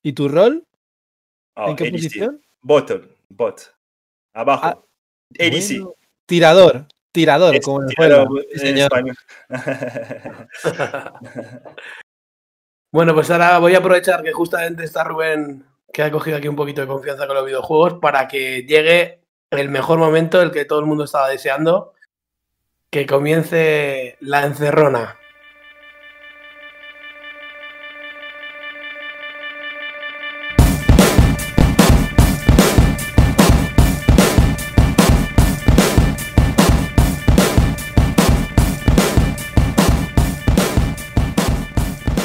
[0.02, 0.66] ¿Y tu rol?
[1.56, 1.92] Ah, ¿En qué ADC.
[1.94, 2.42] posición?
[2.62, 3.74] Bottom, bot.
[4.34, 4.66] Abajo.
[4.66, 4.84] Ah,
[5.40, 5.80] ADC.
[5.80, 8.48] Bueno, tirador, tirador, Es- como en el tirado juego.
[8.52, 8.90] En señor.
[8.92, 9.16] español.
[12.92, 16.56] Bueno, pues ahora voy a aprovechar que justamente está Rubén, que ha cogido aquí un
[16.56, 19.20] poquito de confianza con los videojuegos, para que llegue
[19.50, 21.96] el mejor momento, el que todo el mundo estaba deseando,
[22.94, 25.18] que comience la encerrona.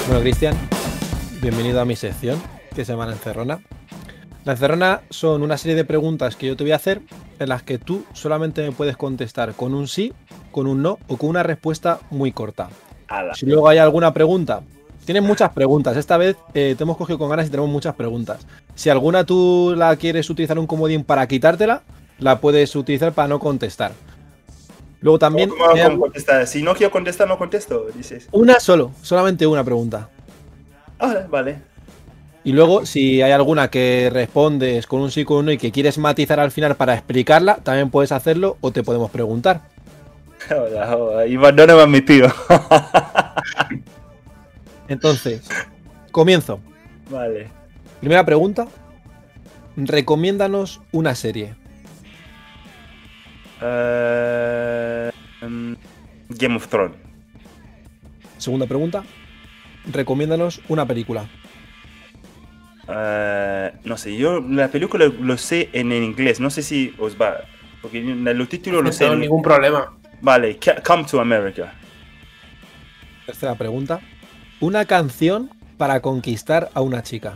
[0.07, 0.54] Bueno, Cristian,
[1.40, 2.42] bienvenido a mi sección,
[2.74, 3.62] que se llama La Encerrona.
[4.49, 7.03] La Encerrona son una serie de preguntas que yo te voy a hacer
[7.39, 10.15] en las que tú solamente me puedes contestar con un sí,
[10.53, 12.71] con un no o con una respuesta muy corta.
[13.09, 13.35] Ala.
[13.35, 14.63] Si luego hay alguna pregunta,
[15.05, 15.99] tienes muchas preguntas.
[15.99, 18.47] Esta vez eh, te hemos cogido con ganas y tenemos muchas preguntas.
[18.75, 21.83] Si alguna tú la quieres utilizar un comodín para quitártela,
[22.19, 23.93] la puedes utilizar para no contestar.
[25.03, 26.47] Luego también ¿Cómo- cómo contestar?
[26.47, 28.27] Si no quiero contestar, no contesto, dices.
[28.33, 30.09] una solo, solamente una pregunta.
[30.99, 31.59] Ah, vale.
[32.49, 35.71] Y luego, si hay alguna que respondes con un sí con un no y que
[35.71, 39.61] quieres matizar al final para explicarla, también puedes hacerlo o te podemos preguntar.
[40.51, 41.27] Hola, hola.
[41.27, 42.33] Iván, ¿dónde me has metido?
[44.89, 45.47] Entonces,
[46.11, 46.59] comienzo.
[47.11, 47.49] vale.
[48.01, 48.67] Primera pregunta.
[49.77, 51.55] Recomiéndanos una serie.
[53.61, 55.11] Eh,
[55.43, 55.73] mm,
[56.31, 56.97] Game of Thrones.
[58.39, 59.05] Segunda pregunta.
[59.93, 61.29] Recomiéndanos una película.
[63.01, 67.17] Eh, no sé, yo la película lo sé en, en inglés, no sé si os
[67.21, 67.37] va.
[67.83, 69.01] Porque en los títulos lo No sé.
[69.01, 69.93] tengo en- ningún problema.
[70.21, 71.73] Vale, Come to America.
[73.27, 74.01] Tercera pregunta.
[74.61, 77.35] Una canción para conquistar a una chica.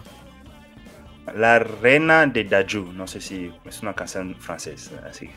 [1.36, 2.92] La reina de Daju.
[2.92, 5.30] No sé si es una canción francesa, así.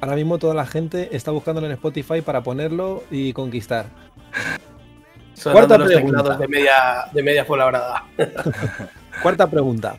[0.00, 3.86] Ahora mismo toda la gente está buscándolo en Spotify para ponerlo y conquistar.
[5.42, 6.36] Cuarta los pregunta.
[6.36, 7.44] de media, de media.
[9.24, 9.96] Cuarta pregunta.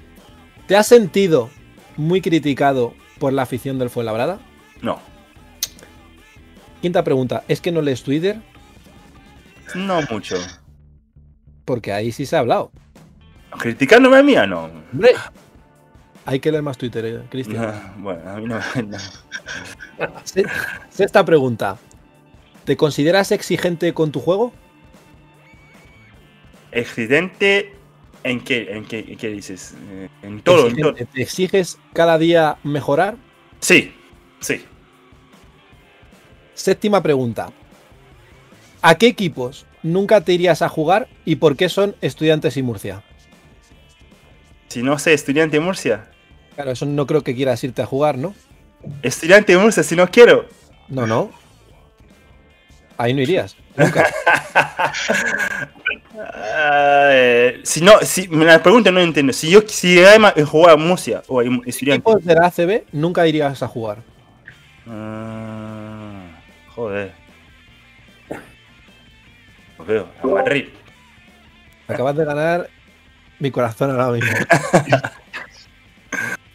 [0.68, 1.50] ¿Te has sentido
[1.98, 4.40] muy criticado por la afición del Fuenlabrada?
[4.82, 5.00] No,
[6.82, 7.44] Quinta pregunta.
[7.48, 8.38] ¿Es que no lees Twitter?
[9.74, 10.36] no mucho.
[11.66, 12.72] Porque ahí sí se ha hablado.
[13.58, 14.70] Criticándome a mí, ah, no.
[14.94, 15.10] ¡Hombre!
[16.28, 17.64] Hay que leer más Twitter, eh, Cristian.
[17.98, 18.60] No, Bueno, a mí no.
[18.88, 18.98] no.
[20.24, 20.46] Se-
[20.90, 21.78] Sexta pregunta.
[22.66, 24.54] ¿Te consideras exigente con tu juego?
[26.72, 27.75] ¿Exigente
[28.26, 29.76] en qué, en qué, en qué dices?
[29.88, 30.94] Eh, En todo, en todo.
[30.96, 33.16] ¿Te exiges cada día mejorar?
[33.60, 33.94] Sí,
[34.40, 34.66] sí.
[36.56, 37.52] Séptima pregunta.
[38.82, 43.04] ¿A qué equipos nunca te irías a jugar y por qué son estudiantes y Murcia?
[44.70, 46.10] Si no sé, estudiante de Murcia.
[46.56, 48.34] Claro, eso no creo que quieras irte a jugar, ¿no?
[49.04, 50.48] Estudiante de Murcia, si no quiero.
[50.88, 51.30] No, no.
[52.98, 53.56] Ahí no irías.
[53.78, 54.12] Nunca.
[56.36, 59.34] Eh, si no, si me la pregunta no entiendo.
[59.34, 62.10] Si yo si además jugar a Murcia o estudiante.
[62.22, 64.00] de la ACB nunca irías a jugar.
[64.88, 66.28] Ah,
[66.70, 67.14] joder.
[69.78, 70.66] Lo veo, a Madrid.
[71.88, 72.70] Acabas de ganar
[73.40, 74.32] mi corazón ahora mismo.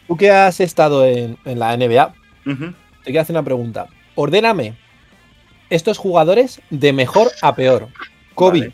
[0.07, 2.73] Tú que has estado en, en la NBA, te
[3.05, 3.87] quiero hacer una pregunta.
[4.15, 4.75] Ordéname
[5.69, 7.87] estos jugadores de mejor a peor.
[8.35, 8.73] Kobe, Vale.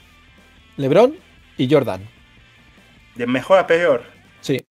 [0.78, 1.16] LeBron
[1.58, 2.08] y Jordan.
[3.16, 4.04] De mejor a peor.
[4.42, 4.63] Sí.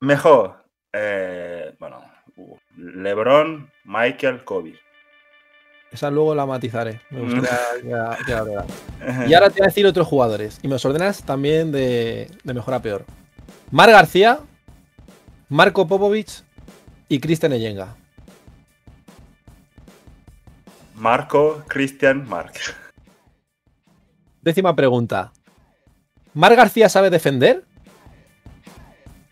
[0.00, 0.64] Mejor.
[0.92, 2.02] Eh, bueno,
[2.76, 4.78] LeBron, Michael, Kobe.
[5.92, 7.00] Esa luego la matizaré.
[7.10, 8.66] Me gustaría que la- que la veas.
[9.28, 10.58] Y ahora te voy a decir otros jugadores.
[10.62, 13.04] Y me los ordenas también de, de mejor a peor.
[13.70, 14.40] Mar García,
[15.48, 16.28] Marco Popovic
[17.08, 17.94] y Cristian Eyenga.
[20.94, 22.52] Marco, Christian, Mark.
[24.44, 25.32] Décima pregunta.
[26.34, 27.64] ¿Mar García sabe defender?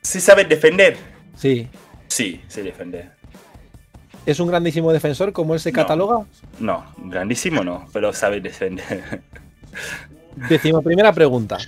[0.00, 0.96] ¿Sí sabe defender?
[1.36, 1.68] Sí.
[2.08, 3.12] Sí, sí defender.
[4.24, 5.76] ¿Es un grandísimo defensor como él se No.
[5.76, 6.24] cataloga?
[6.60, 9.20] No, grandísimo no, pero sabe defender.
[10.48, 11.58] Décima primera pregunta.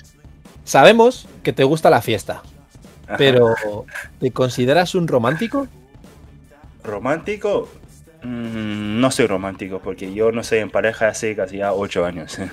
[0.65, 2.43] Sabemos que te gusta la fiesta,
[3.19, 3.55] pero
[4.21, 5.67] ¿te consideras un romántico?
[6.83, 7.69] ¿Romántico?
[8.23, 12.39] Mm, no soy romántico porque yo no soy en pareja hace casi ya ocho años.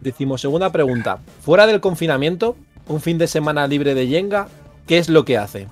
[0.00, 1.18] Decimosegunda pregunta.
[1.42, 2.56] Fuera del confinamiento,
[2.86, 4.48] un fin de semana libre de Yenga,
[4.86, 5.66] ¿qué es lo que hace?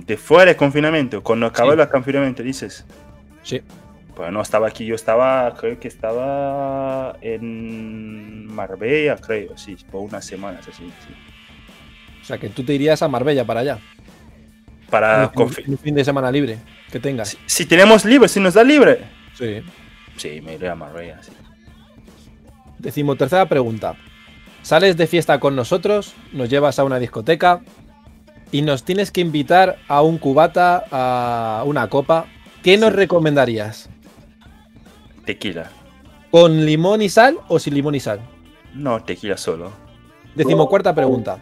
[0.00, 1.80] De fuera del confinamiento, cuando acabó Sí.
[1.80, 2.84] el confinamiento, dices.
[3.42, 3.60] Sí.
[4.16, 10.24] Pues no estaba aquí, yo estaba, creo que estaba en Marbella, creo, sí, por unas
[10.24, 10.84] semanas así.
[11.06, 11.14] sí.
[12.20, 13.78] O sea, que tú te irías a Marbella para allá.
[14.90, 16.58] Para un, un fin de semana libre
[16.90, 17.30] que tengas.
[17.30, 19.00] si, si tenemos libre, si nos da libre.
[19.34, 19.62] Sí.
[20.16, 21.32] Sí, me iré a Marbella, sí.
[22.82, 23.94] Decimotercera pregunta.
[24.62, 27.60] Sales de fiesta con nosotros, nos llevas a una discoteca
[28.52, 32.26] y nos tienes que invitar a un cubata, a una copa.
[32.62, 33.88] ¿Qué nos recomendarías?
[35.24, 35.70] Tequila.
[36.30, 38.20] ¿Con limón y sal o sin limón y sal?
[38.74, 39.72] No, tequila solo.
[40.34, 41.38] Decimocuarta pregunta.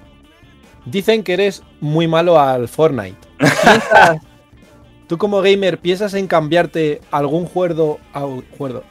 [0.84, 3.18] Dicen que eres muy malo al Fortnite.
[3.38, 4.20] ¿Piensas-
[5.06, 7.98] ¿Tú como gamer piensas en cambiarte algún juego-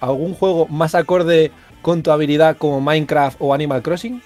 [0.01, 4.21] algún juego más acorde con tu habilidad como Minecraft o Animal Crossing?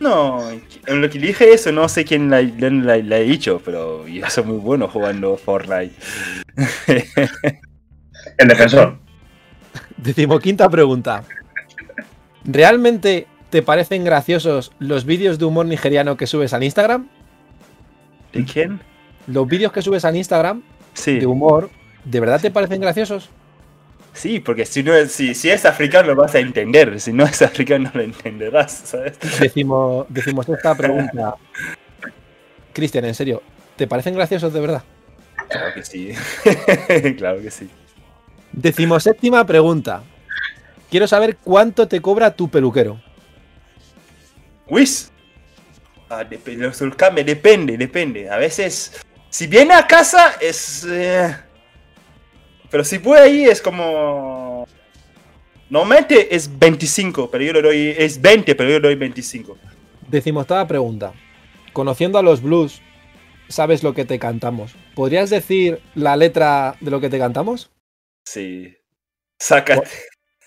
[0.00, 3.60] No, en lo que dije eso, no sé quién la, la- la- la he dicho,
[3.64, 5.94] pero yo soy muy bueno jugando Fortnite.
[8.38, 8.98] El defensor.
[9.96, 11.24] Decimoquinta pregunta.
[12.44, 17.08] ¿Realmente te parecen graciosos los vídeos de humor nigeriano que subes al Instagram?
[18.32, 18.80] ¿De quién?
[19.28, 20.62] Los vídeos que subes al Instagram
[20.94, 21.18] Sí.
[21.20, 21.70] de humor,
[22.04, 23.28] ¿de verdad te parecen graciosos?
[24.14, 27.24] Sí, porque si, no es, si, si es africano lo vas a entender, si no
[27.24, 29.18] es africano no lo entenderás, ¿sabes?
[29.40, 31.34] Decimo, decimos esta pregunta.
[32.72, 33.42] Cristian, en serio,
[33.76, 34.82] ¿te parecen graciosos de verdad?
[35.48, 36.12] Claro que sí.
[37.16, 37.68] claro que sí.
[38.52, 40.02] Decimoséptima pregunta.
[40.90, 43.00] Quiero saber cuánto te cobra tu peluquero.
[44.68, 45.10] Wiz.
[46.10, 48.28] Ah, dep- los depende, depende.
[48.28, 48.92] A veces,
[49.30, 50.84] si viene a casa es...
[50.86, 51.34] eh,
[52.72, 54.66] Pero si voy ahí es como...
[55.68, 57.94] Normalmente es 25, pero yo le doy...
[57.96, 59.58] Es 20, pero yo le doy 25.
[60.08, 61.12] Decimoctava pregunta.
[61.74, 62.80] Conociendo a los blues,
[63.48, 64.74] ¿sabes lo que te cantamos?
[64.94, 67.70] ¿Podrías decir la letra de lo que te cantamos?
[68.24, 68.74] Sí.
[69.38, 69.90] Sácate.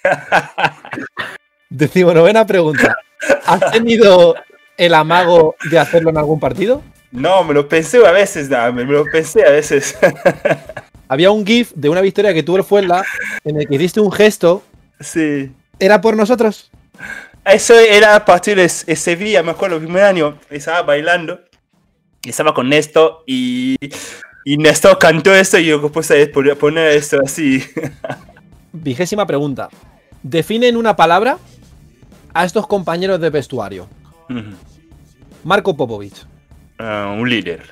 [1.69, 2.97] Decimonovena pregunta.
[3.45, 4.33] ¿Has tenido
[4.77, 6.81] el amago de hacerlo en algún partido?
[7.11, 9.95] No, me lo pensé a veces, no, me me lo pensé a veces.
[11.07, 13.03] Había un GIF de una victoria que tuvo el Fuenla
[13.43, 14.63] en el que hiciste un gesto.
[14.99, 15.51] sí.
[15.77, 16.71] ¿Era por nosotros?
[17.43, 20.39] Eso era a partir de, Sevilla, me acuerdo, el primer año.
[20.49, 21.41] Estaba bailando.
[22.23, 23.75] Estaba con Néstor y,
[24.45, 27.61] y Néstor cantó eso y yo puse a poner- esto así.
[28.73, 29.69] Vigésima pregunta.
[30.23, 31.37] Define en una palabra
[32.33, 33.87] a estos compañeros de vestuario.
[34.29, 34.55] Ujú.
[35.43, 36.13] Marco Popovic,
[36.79, 37.63] Ah, un líder.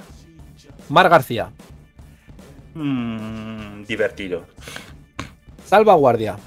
[0.90, 1.50] Mar García,
[2.76, 4.46] Mm, divertido.
[5.66, 6.38] Salvaguardia,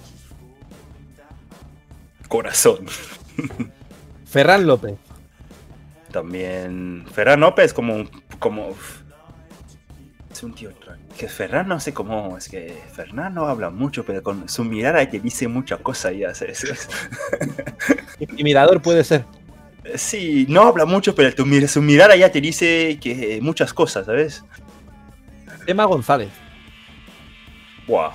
[2.29, 2.87] Corazón.
[4.27, 4.95] Ferran López,
[6.11, 8.75] También Ferran López como un- como
[10.31, 10.71] es un tío
[11.17, 15.09] que Ferran no sé cómo es que Ferran no habla mucho pero con su mirada
[15.09, 16.67] te dice muchas cosas ya ¿sabes?
[18.21, 19.25] intimidador puede ser.
[19.95, 24.45] sí no habla mucho pero tu su mirada ya te dice que muchas cosas ¿sabes?
[25.67, 26.31] Emma González,
[27.87, 28.13] wow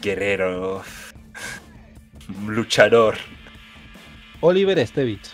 [0.00, 0.82] guerrero
[2.46, 3.16] luchador
[4.40, 5.30] Oliver Estevich,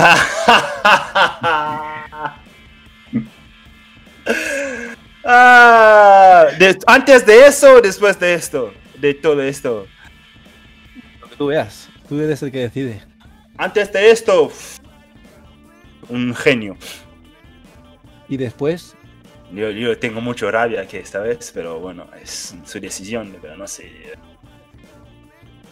[5.25, 9.87] Ah, de- antes de eso o después de esto de todo esto
[11.21, 11.89] lo que tú veas.
[12.09, 13.03] Tú eres el que decide.
[13.59, 14.53] Antes de esto,
[16.09, 16.77] un genio.
[18.29, 18.97] Y después,
[19.53, 23.67] Yo, yo tengo mucho rabia que esta vez, pero bueno, es su decisión, pero no
[23.67, 23.91] sé.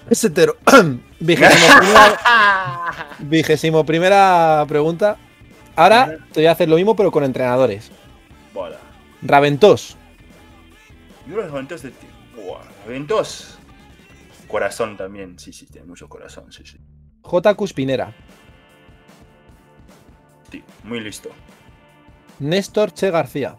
[0.09, 0.57] es hetero.
[1.21, 5.17] Vigésimo primera, vigésimo primera pregunta.
[5.77, 7.91] Ahora te voy a hacer lo mismo, pero con entrenadores.
[9.23, 9.97] Raventós.
[11.27, 12.07] Yo los eventos de ti.
[12.37, 13.59] Buah, eventos.
[14.47, 16.77] Corazón también, sí, sí, tiene mucho corazón, sí, sí.
[17.23, 17.55] J.
[17.55, 18.15] Cuspinera.
[20.51, 21.31] Tío, muy listo.
[22.41, 23.57] Néstor Che García.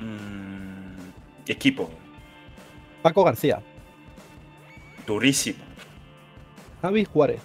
[0.00, 1.10] Mm,
[1.46, 1.90] equipo,
[3.02, 3.62] Paco García.
[5.06, 5.62] durísimo.
[6.82, 7.40] Javi Juárez.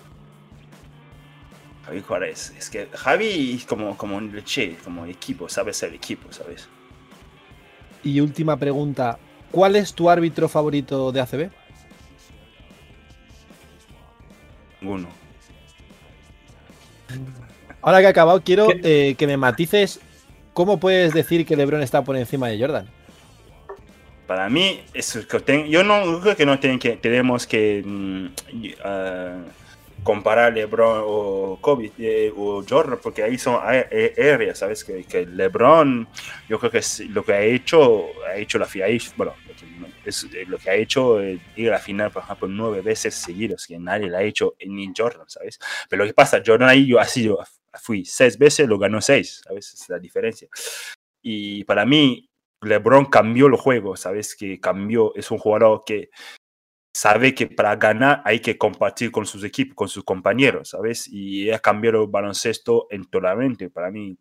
[1.85, 2.53] Javi Juárez.
[2.57, 6.67] Es que Javi es como, como un leche, como equipo, sabe ser equipo, ¿sabes?
[8.03, 9.17] Y última pregunta.
[9.51, 11.49] ¿Cuál es tu árbitro favorito de ACB?
[14.81, 15.07] Uno.
[17.81, 19.99] Ahora que he acabado, quiero eh, que me matices
[20.53, 22.87] cómo puedes decir que LeBron está por encima de Jordan.
[24.27, 27.83] Para mí, es que ten- yo no yo creo que no tienen que, tenemos que
[28.83, 29.37] ah,
[30.03, 34.83] comparar LeBron o Kobe eh, o Jordan, porque ahí son a- eh, áreas, ¿sabes?
[34.83, 36.07] Que, que LeBron,
[36.47, 39.65] yo creo que es lo que ha hecho, ha hecho la final, bueno, lo que
[39.79, 42.81] no- es eh, lo que ha hecho eh, ir a la final, por ejemplo, nueve
[42.81, 45.59] veces seguidos, que nadie la ha hecho, ni Jordan, ¿sabes?
[45.89, 47.39] Pero lo que pasa, Jordan ahí yo ha sido,
[47.81, 49.73] fui seis veces, lo ganó seis, ¿sabes?
[49.73, 50.47] Es la diferencia.
[51.21, 52.29] Y para mí,
[52.61, 54.35] LeBron cambió el juego, ¿sabes?
[54.35, 56.09] Que cambió, es un jugador que
[56.93, 61.07] sabe que para ganar hay que compartir con sus equipos, con sus compañeros, ¿sabes?
[61.07, 63.69] Y ha cambiado el baloncesto enteramente.
[63.69, 64.17] Para mí,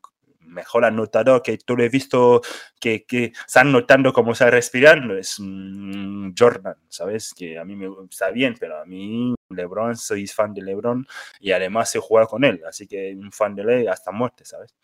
[0.58, 2.40] mejor anotador que tú lo he visto
[2.80, 7.32] que, que están notando cómo está respirando es mm, Jordan, ¿sabes?
[7.32, 11.06] Que a mí me está bien, pero a mí LeBron, soy fan de LeBron
[11.40, 14.74] y además he jugado con él, así que un fan de él hasta muerte, ¿sabes?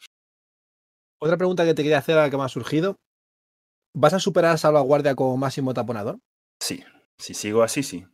[1.21, 2.97] Otra pregunta que te quería hacer, ahora que me ha surgido.
[3.97, 6.19] ¿Vas a superar a Salvaguardia como máximo taponador?
[6.61, 6.85] Sí,
[7.19, 8.05] si sigo así, sí.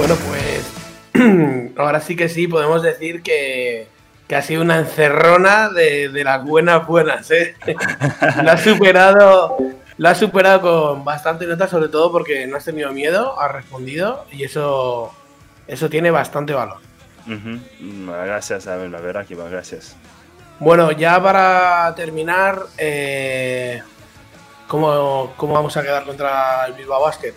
[0.00, 3.86] Bueno, pues ahora sí que sí, podemos decir que,
[4.26, 7.54] que ha sido una encerrona de, de las buenas buenas, ¿eh?
[8.42, 9.58] lo ha superado,
[9.98, 14.24] lo ha superado con bastante nota, sobre todo porque no has tenido miedo, has respondido
[14.32, 15.12] y eso,
[15.66, 16.78] eso tiene bastante valor.
[17.26, 19.96] Ujú, mm, Gracias, a ver, la verdad que gracias.
[20.60, 23.82] Bueno, ya para terminar, eh,
[24.66, 27.34] ¿cómo, cómo vamos a quedar contra el Bilbao Basket?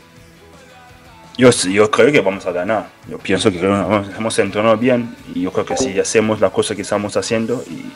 [1.38, 2.90] Yo, yo creo que vamos a ganar.
[3.08, 6.84] Yo pienso que hemos, entrenado bien y yo creo que si hacemos la cosa que
[6.84, 7.92] estamos haciendo y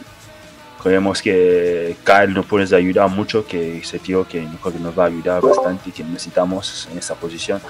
[0.81, 5.03] creemos que Kyle nos puede ayudar mucho, que ese tío que creo que nos va
[5.03, 7.61] a ayudar bastante y que necesitamos en esa posición.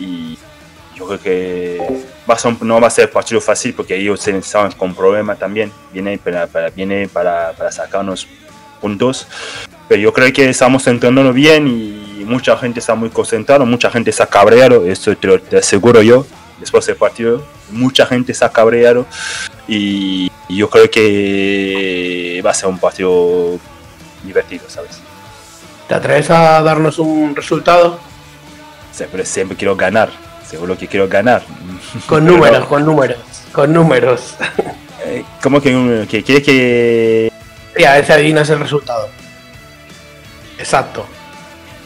[0.00, 0.36] Y
[0.96, 2.02] yo creo que
[2.62, 5.70] no va a ser partido fácil porque ellos están con problemas también.
[5.92, 8.26] Viene para, para, viene para, para sacarnos
[8.80, 9.28] puntos.
[9.88, 14.10] Pero yo creo que estamos entrenando bien y mucha gente está muy concentrada, mucha gente
[14.10, 16.26] está cabreado, esto te lo te aseguro yo,
[16.60, 19.06] después del partido, mucha gente está cabreado
[19.66, 23.58] y, y yo creo que va a ser un partido
[24.24, 25.00] divertido, ¿sabes?
[25.88, 27.98] ¿Te atreves a darnos un resultado?
[28.92, 30.10] Siempre, siempre quiero ganar,
[30.46, 31.42] seguro que quiero ganar.
[32.06, 33.18] Con números, con números,
[33.52, 34.34] con números.
[35.06, 37.32] eh, ¿Cómo que, que quieres que
[37.74, 39.08] Sí, a ver si adivinas el resultado.
[40.58, 41.06] Exacto.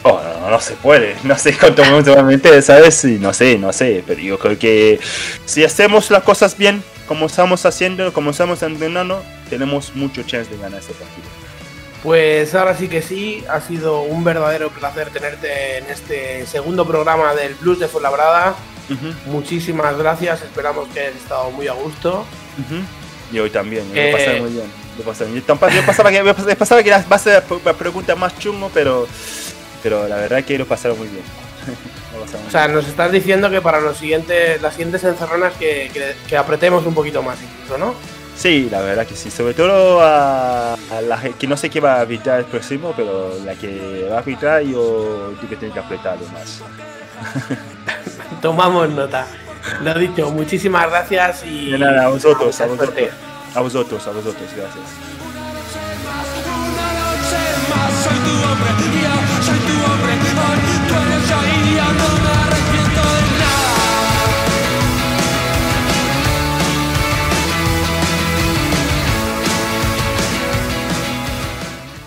[0.04, 3.04] Oh, no, no, no se puede, no sé cuánto momento va a meter, ¿sabes?
[3.04, 4.98] Y no sé, no sé, pero yo creo que
[5.44, 10.56] si hacemos las cosas bien, como estamos haciendo, como estamos entrenando, tenemos mucho chance de
[10.60, 11.28] ganar este partido.
[12.02, 17.32] Pues ahora sí que sí, ha sido un verdadero placer tenerte en este segundo programa
[17.34, 18.56] del Blues de Fuenlabrada.
[19.26, 22.24] Muchísimas gracias, esperamos que hayas estado muy a gusto.
[23.32, 24.10] Y hoy también, yo Eh.
[24.10, 24.81] lo pasé muy bien.
[24.96, 25.44] Bien.
[25.46, 28.70] Yo, yo pensaba que, yo pensaba que era- va a ser la pregunta más chungo,
[28.72, 29.06] pero,
[29.82, 31.22] pero la verdad que lo pasaron muy bien.
[32.20, 32.76] Pasaron O sea, bien.
[32.76, 36.94] nos estás diciendo que para los siguientes, las siguientes encerronas que, que- que apretemos un
[36.94, 37.94] poquito más incluso, ¿no?
[38.36, 39.30] Sí, la verdad que sí.
[39.30, 42.92] Sobre todo a, a la gente que no sé qué va a arbitrar el próximo,
[42.96, 46.60] pero la que va a arbitrar yo digo que tiene que apretarlo más.
[48.40, 49.26] Tomamos nota.
[49.82, 51.70] Lo dicho, muchísimas gracias y...
[51.70, 53.08] De nada, a vosotros, a vosotros.
[53.54, 54.86] A vosotros, a vosotros, gracias.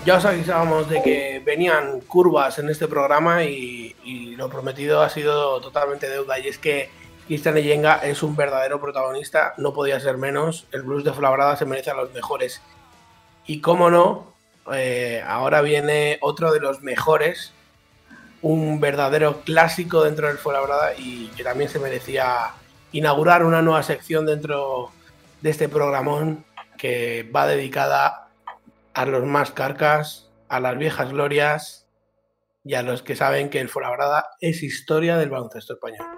[0.04, 3.96] Ya os avisábamos de que venían curvas en este programa y
[4.36, 6.39] lo prometido ha sido totalmente deuda.
[6.39, 6.89] Y es que
[7.28, 10.67] Cristian Eyenga es un verdadero protagonista, no podía ser menos.
[10.71, 12.61] El blues de Flabrada se merece a los mejores.
[13.47, 14.36] Y cómo no,
[14.73, 17.51] eh, ahora viene otro de los mejores,
[18.41, 22.51] un verdadero clásico dentro del Fuenlabrada y que también se merecía
[22.91, 24.91] inaugurar una nueva sección dentro
[25.41, 26.45] de este programón
[26.78, 28.30] que va dedicada
[28.93, 31.88] a los más carcas, a las viejas glorias
[32.63, 36.14] y a los que saben que el Fuenlabrada es historia del baloncesto español.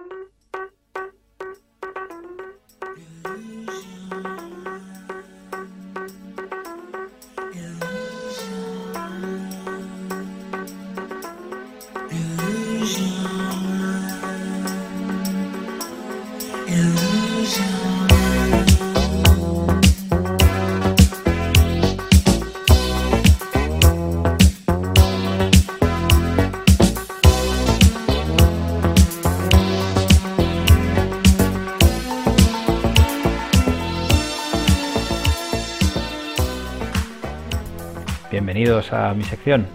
[38.29, 39.65] Bienvenidos a mi sección.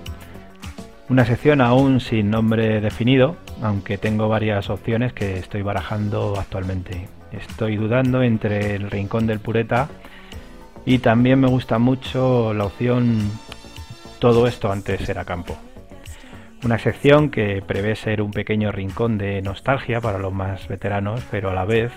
[1.08, 7.08] Una sección aún sin nombre definido, aunque tengo varias opciones que estoy barajando actualmente.
[7.32, 9.88] Estoy dudando entre el rincón del pureta
[10.84, 13.30] y también me gusta mucho la opción
[14.18, 15.56] todo esto antes era campo.
[16.62, 21.50] Una sección que prevé ser un pequeño rincón de nostalgia para los más veteranos, pero
[21.50, 21.90] a la vez,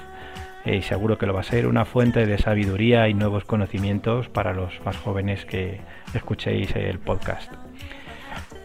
[0.63, 4.29] eh, y seguro que lo va a ser, una fuente de sabiduría y nuevos conocimientos
[4.29, 5.81] para los más jóvenes que
[6.15, 7.51] escuchéis el podcast.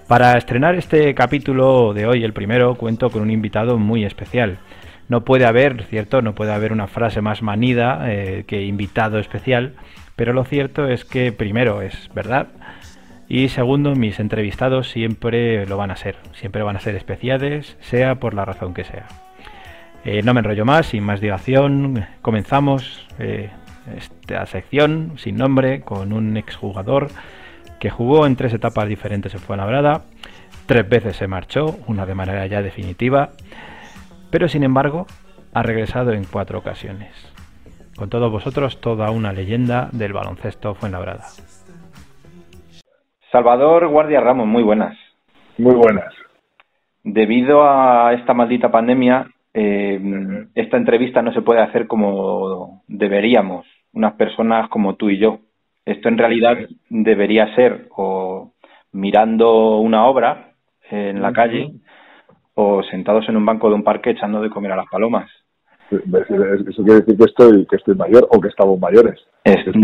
[0.09, 4.59] Para estrenar este capítulo de hoy, el primero, cuento con un invitado muy especial.
[5.09, 9.75] No puede haber, cierto, no puede haber una frase más manida eh, que invitado especial,
[10.17, 12.49] pero lo cierto es que primero es verdad
[13.33, 18.17] y segundo, mis entrevistados siempre lo van a ser, siempre van a ser especiales, sea
[18.17, 19.07] por la razón que sea.
[20.05, 23.51] Eh, no me enrollo más, sin más dilación, comenzamos eh,
[23.97, 27.07] esta sección sin nombre con un exjugador
[27.81, 30.03] que jugó en tres etapas diferentes en Fuenlabrada,
[30.67, 33.31] tres veces se marchó, una de manera ya definitiva,
[34.31, 35.07] pero sin embargo
[35.55, 37.11] ha regresado en cuatro ocasiones.
[37.97, 41.25] Con todos vosotros, toda una leyenda del baloncesto Fuenlabrada.
[43.33, 44.97] Salvador Guardia Ramos, muy buenas.
[45.59, 46.13] Muy buenas.
[47.03, 54.15] Debido a esta maldita pandemia, eh, esta entrevista no se puede hacer como deberíamos, unas
[54.15, 55.41] personas como tú y yo.
[55.91, 56.57] Esto en realidad
[56.89, 58.53] debería ser o
[58.93, 60.53] mirando una obra
[60.91, 61.73] en la calle
[62.55, 65.29] o sentados en un banco de un parque echando de comer a las palomas.
[65.91, 69.19] Eso quiere decir que estoy, que estoy mayor o que estamos mayores.
[69.45, 69.83] Es- Estoy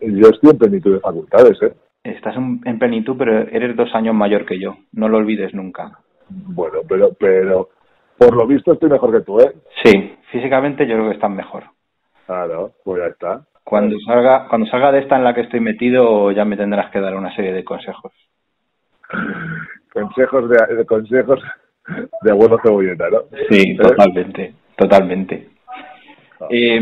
[0.00, 1.72] en- yo estoy en plenitud de facultades, ¿eh?
[2.04, 4.76] Estás en, en plenitud, pero eres dos años mayor que yo.
[4.92, 5.98] No lo olvides nunca.
[6.30, 7.68] Bueno, pero, pero
[8.18, 9.52] por lo visto estoy mejor que tú, ¿eh?
[9.84, 11.64] Sí, físicamente yo creo que estás mejor.
[12.26, 13.44] Claro, pues ya está.
[13.72, 17.00] Cuando salga, cuando salga de esta en la que estoy metido, ya me tendrás que
[17.00, 18.12] dar una serie de consejos.
[19.90, 21.40] Consejos de, de consejos
[22.20, 23.20] de abuelo cebolleta, ¿no?
[23.48, 23.76] Sí, ¿Eh?
[23.80, 25.48] totalmente, totalmente.
[26.50, 26.80] Eh,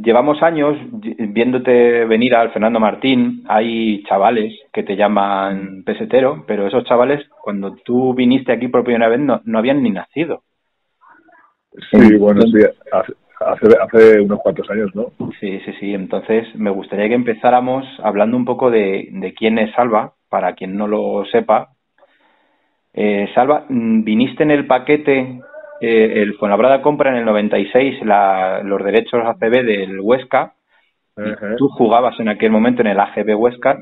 [0.00, 3.42] llevamos años viéndote venir al Fernando Martín.
[3.48, 9.08] Hay chavales que te llaman pesetero, pero esos chavales, cuando tú viniste aquí por primera
[9.08, 10.44] vez, no, no habían ni nacido.
[11.90, 12.60] Sí, bueno, sí,
[13.46, 15.12] hace, hace, unos cuantos años, ¿no?
[15.40, 15.94] Sí, sí, sí.
[15.94, 20.76] Entonces, me gustaría que empezáramos hablando un poco de, de quién es Salva, para quien
[20.76, 21.70] no lo sepa.
[22.94, 25.40] Eh, Salva, mm, viniste en el paquete,
[25.80, 30.54] eh, el Fuenlabrada compra en el 96 la, los derechos ACB del Huesca.
[31.58, 33.78] Tú jugabas en aquel momento en el AGB Huesca.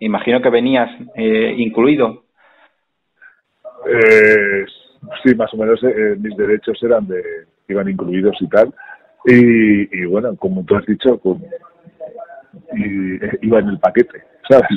[0.00, 2.24] Imagino que venías eh, incluido.
[3.88, 4.64] Eh,
[5.22, 7.22] sí, más o menos eh, mis derechos eran de
[7.68, 8.74] iban incluidos y tal.
[9.26, 11.20] Y, y bueno, como tú has dicho,
[12.74, 14.68] y, eh, iba en el paquete, ¿sabes?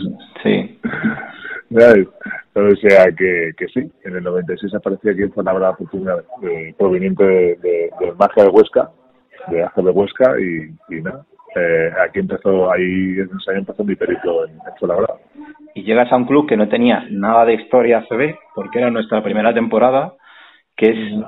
[0.43, 0.79] Sí.
[1.77, 2.07] ¿Sabes?
[2.55, 6.25] O sea que, que sí, en el 96 aparecía aquí en Fuenlabrada por primera vez,
[6.41, 8.89] eh, proveniente de, de, del Magia de Huesca,
[9.49, 11.25] de ACB Huesca, y, y nada.
[11.55, 15.19] Eh, aquí empezó, ahí año empezó mi periplo en, en Fuenlabrada.
[15.75, 19.21] y llegas a un club que no tenía nada de historia ACB, porque era nuestra
[19.23, 20.15] primera temporada,
[20.75, 21.23] que es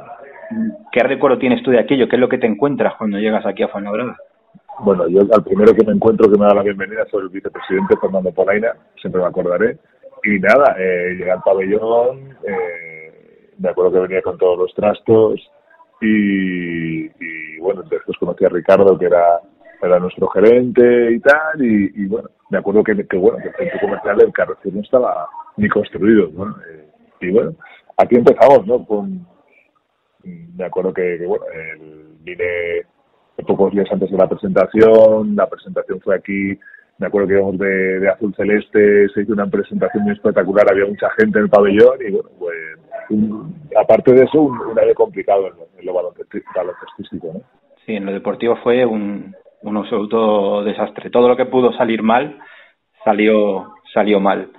[0.92, 2.08] ¿qué recuerdo tienes tú de aquello?
[2.08, 4.18] ¿Qué es lo que te encuentras cuando llegas aquí a Fuenlabrada?
[4.80, 7.98] Bueno, yo al primero que me encuentro que me da la bienvenida fue el vicepresidente
[7.98, 9.78] Fernando Polaina, siempre me acordaré.
[10.24, 15.40] Y nada, eh, llegué al pabellón, eh, me acuerdo que venía con todos los trastos
[16.00, 17.08] y,
[17.60, 19.40] bueno, después conocí a Ricardo que era,
[19.82, 24.18] era nuestro gerente y tal y, bueno, me acuerdo que, que bueno, el centro comercial
[24.18, 25.28] del Carrefour no estaba
[25.58, 26.50] ni construido, ¿no?
[26.68, 26.88] Eh,
[27.22, 27.54] y bueno,
[27.98, 28.84] aquí empezamos, ¿no?
[28.86, 29.26] Con,
[30.24, 31.46] me acuerdo que, que bueno,
[32.24, 32.84] vine
[33.48, 36.58] pocos días antes de la presentación, la presentación fue aquí,
[37.00, 41.10] me acuerdo que íbamos de, azul celeste, se hizo una presentación muy espectacular, había mucha
[41.18, 42.56] gente en el pabellón y bueno, pues
[43.10, 47.42] un- aparte de eso, un, un año complicado en, lo- en lo baloncestístico, ¿no?
[47.86, 51.10] Sí, en lo deportivo fue un, un absoluto desastre.
[51.10, 52.38] Todo lo que pudo salir mal
[53.04, 54.52] salió, salió mal.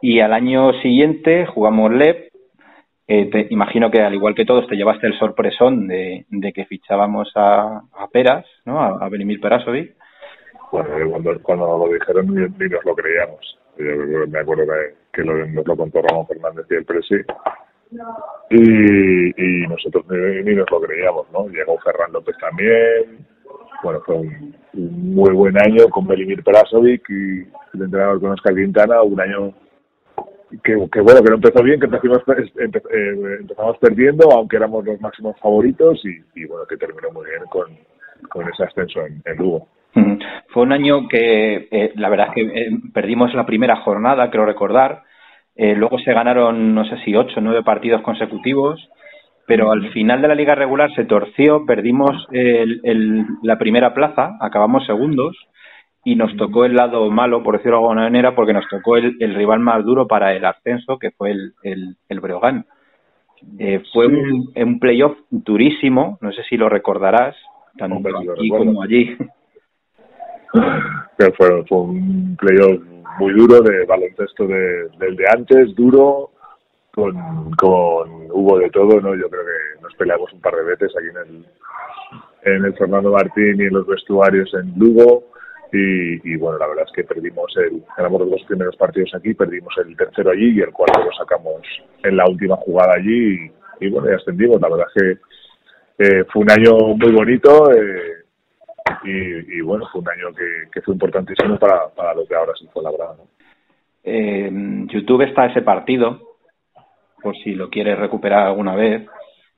[0.00, 2.28] Y al año siguiente jugamos LEP.
[3.06, 6.24] Eh, te- imagino que al igual que todos te llevaste el sorpresón de,
[6.54, 7.82] que fichábamos a,
[8.12, 8.80] Peras, ¿no?
[8.80, 9.94] A, a Benimir Perasovic.
[10.72, 13.58] Bueno, cuando, cuando lo dijeron ni, nos lo creíamos.
[13.76, 14.64] Yo me acuerdo
[15.12, 17.16] que, nos lo contó Ramón Fernández y el Presi.
[18.50, 21.48] Y, nosotros ni, nos lo creíamos, ¿no?
[21.48, 23.26] Llegó Ferran López también.
[23.82, 27.40] Bueno, fue un, un muy buen año con Belimir Perasovic y
[27.74, 29.02] el entrenador con Oscar Quintana.
[29.02, 29.52] Un año
[30.62, 35.00] que, bueno, que no empezó bien, que empezamos, empe- eh, empezamos perdiendo, aunque éramos los
[35.00, 36.02] máximos favoritos.
[36.04, 37.66] Y, bueno, que terminó muy bien con,
[38.28, 39.68] con ese ascenso en, en Lugo.
[40.48, 45.02] Fue un año que eh, la verdad que eh, perdimos la primera jornada, creo recordar.
[45.56, 48.88] Luego se ganaron, no sé si ocho o nueve partidos consecutivos,
[49.46, 54.36] pero al final de la liga regular se torció, perdimos el- el- la primera plaza,
[54.40, 55.36] acabamos segundos
[56.04, 59.16] y nos tocó el lado malo, por decirlo de alguna manera, porque nos tocó el,
[59.20, 62.66] el rival más duro para el ascenso, que fue el, el, el Breogán.
[63.58, 67.36] Eh, fue un, un playoff durísimo, no sé si lo recordarás,
[67.76, 69.16] tanto Hombre, sí aquí como allí.
[71.18, 72.80] que fue, fue un playoff
[73.18, 76.30] muy duro de baloncesto de, del de antes, duro,
[76.94, 77.14] con,
[77.56, 79.14] con hubo de todo, ¿no?
[79.14, 81.46] Yo creo que nos peleamos un par de veces aquí en el,
[82.56, 85.24] en el Fernando Martín y en los vestuarios en Lugo.
[85.76, 89.34] Y, y bueno, la verdad es que perdimos el, ganamos los dos primeros partidos aquí,
[89.34, 91.62] perdimos el tercero allí y el cuarto lo sacamos
[92.04, 93.50] en la última jugada allí
[93.80, 94.60] y, bueno, ya ascendimos.
[94.60, 95.18] La verdad es que
[95.98, 97.72] eh, fue un año muy bonito.
[97.72, 98.24] Eh,
[99.02, 100.28] y, bueno, fue un año
[100.72, 103.16] que, fue importantísimo para, para lo que ahora sí fue la verdad.
[103.18, 103.24] ¿no?
[104.04, 104.50] Eh,
[104.86, 106.36] YouTube está ese partido,
[107.20, 109.08] por si lo quieres recuperar alguna vez.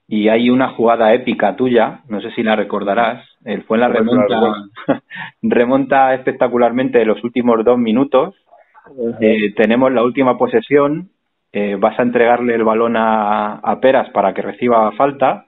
[0.08, 3.24] Y hay una jugada épica tuya, no sé si la recordarás.
[3.44, 4.54] Él fue en la la remonta,
[5.42, 8.34] remonta espectacularmente los últimos dos minutos.
[9.20, 11.10] Eh, tenemos la última posesión.
[11.52, 15.46] eh, vas a entregarle el balón a, a Peras para que reciba falta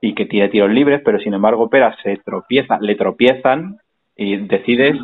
[0.00, 3.78] y que tire tiros libres, pero sin embargo Peras se tropieza, le tropiezan
[4.16, 4.96] y decides,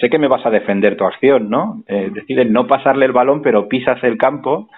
[0.00, 1.82] sé que me vas a defender tu acción, ¿no?
[1.88, 4.68] Eh, decides no pasarle el balón, pero pisas el campo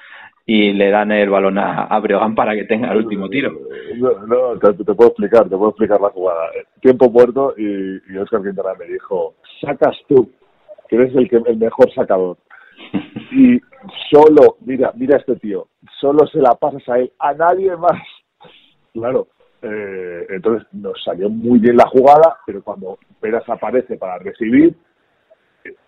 [0.51, 3.53] y le dan el balón a, a Breogán para que tenga el último tiro.
[3.97, 6.49] No, no, te, te puedo explicar, te puedo explicar la jugada.
[6.81, 10.31] Tiempo muerto y, y Oscar Quintana me dijo, sacas tú,
[10.89, 12.39] que eres el, que, el mejor sacador.
[13.31, 13.61] Y
[14.11, 15.69] solo, mira, mira este tío,
[16.01, 18.01] solo se la pasas a él, a nadie más.
[18.95, 19.29] Claro,
[19.61, 24.75] eh, entonces nos salió muy bien la jugada, pero cuando Peras aparece para recibir,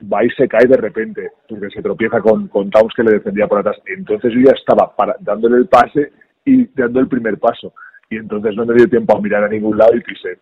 [0.03, 3.47] va y se cae de repente, porque se tropieza con, con Towns que le defendía
[3.47, 3.77] por atrás.
[3.87, 6.13] Entonces yo ya estaba para, dándole el pase
[6.45, 7.73] y dando el primer paso.
[8.09, 10.39] Y entonces no me dio tiempo a mirar a ningún lado y pisé.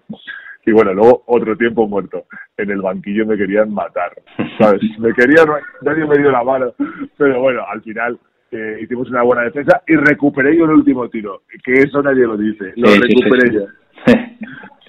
[0.64, 2.24] Y bueno, luego otro tiempo muerto.
[2.56, 4.12] En el banquillo me querían matar.
[4.58, 4.82] ¿Sabes?
[4.98, 5.46] Me querían,
[5.82, 6.74] nadie me dio la mano.
[7.16, 8.18] Pero bueno, al final
[8.50, 11.42] eh, hicimos una buena defensa y recuperé yo el último tiro.
[11.64, 12.72] Que eso nadie lo dice.
[12.76, 13.54] Lo Sí, sí, sí, recuperé sí.
[13.54, 13.66] yo.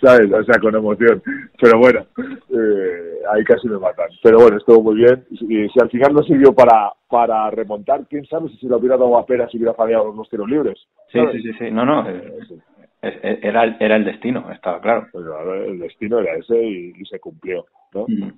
[0.02, 0.32] ¿sabes?
[0.32, 1.22] O sea, con emoción.
[1.60, 4.08] Pero bueno, eh, ahí casi me matan.
[4.24, 5.26] Pero bueno, estuvo muy bien.
[5.32, 8.98] Y si al final no sirvió para, para remontar, quién sabe si se lo hubiera
[8.98, 10.78] dado a Pera si hubiera fallado los tiros libres.
[11.12, 11.34] Sí, ¿sabes?
[11.36, 11.72] sí, sí, sí.
[11.72, 15.08] No, no, eh, era, el- era el destino, estaba claro.
[15.12, 15.26] Pues,
[15.68, 17.66] el destino era ese y, y se cumplió.
[17.94, 18.06] ¿no?
[18.08, 18.32] Mm.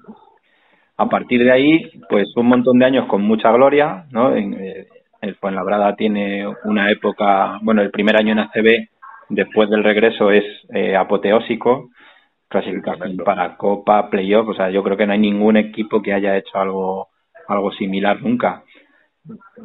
[0.98, 4.36] A partir de ahí, pues un montón de años con mucha gloria, ¿no?
[4.36, 4.88] En, eh,
[5.22, 8.88] el Fuenlabrada tiene una época, bueno, el primer año en ACB,
[9.32, 11.90] después del regreso es eh, apoteósico,
[12.48, 16.38] clasificación para Copa, Playoff, o sea, yo creo que no hay ningún equipo que haya
[16.38, 17.08] hecho algo,
[17.48, 18.64] algo similar nunca.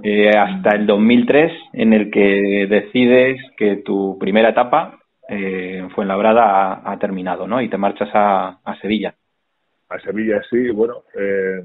[0.03, 4.99] Eh, hasta el 2003, en el que decides que tu primera etapa
[5.29, 7.61] eh, en Fuenlabrada ha, ha terminado, ¿no?
[7.61, 9.15] Y te marchas a, a Sevilla.
[9.89, 10.95] A Sevilla sí, bueno.
[11.19, 11.63] Eh,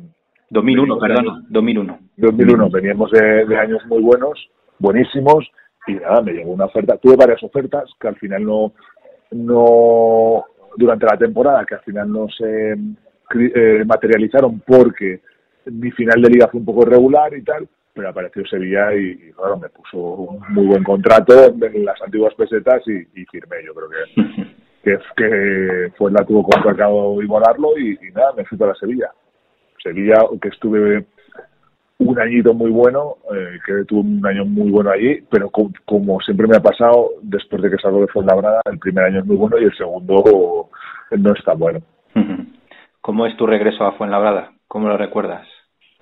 [0.49, 1.99] 2001, Venimos perdona, de- 2001.
[2.17, 4.49] 2001 veníamos de, de años muy buenos,
[4.79, 5.49] buenísimos,
[5.87, 6.97] y nada, me llegó una oferta.
[6.97, 8.73] Tuve varias ofertas que al final no,
[9.31, 10.45] no
[10.77, 15.21] durante la temporada, que al final no se eh, materializaron porque
[15.65, 19.31] mi final de liga fue un poco irregular y tal, pero apareció Sevilla y, y,
[19.31, 23.57] claro, me puso un muy buen contrato en las antiguas pesetas y, y firmé.
[23.65, 24.43] Yo creo que,
[24.83, 29.11] que, que fue la tuvo contratado igualarlo y, y nada, me fui para Sevilla.
[29.81, 31.05] Sevilla, que estuve
[32.09, 36.19] un añito muy bueno, eh, que tuve un año muy bueno allí, pero co- como
[36.21, 39.35] siempre me ha pasado, después de que salgo de Fuenlabrada, el primer año es muy
[39.37, 40.69] bueno y el segundo
[41.11, 41.79] no es tan bueno.
[43.01, 44.51] ¿Cómo es tu regreso a Fuenlabrada?
[44.67, 45.47] ¿Cómo lo recuerdas?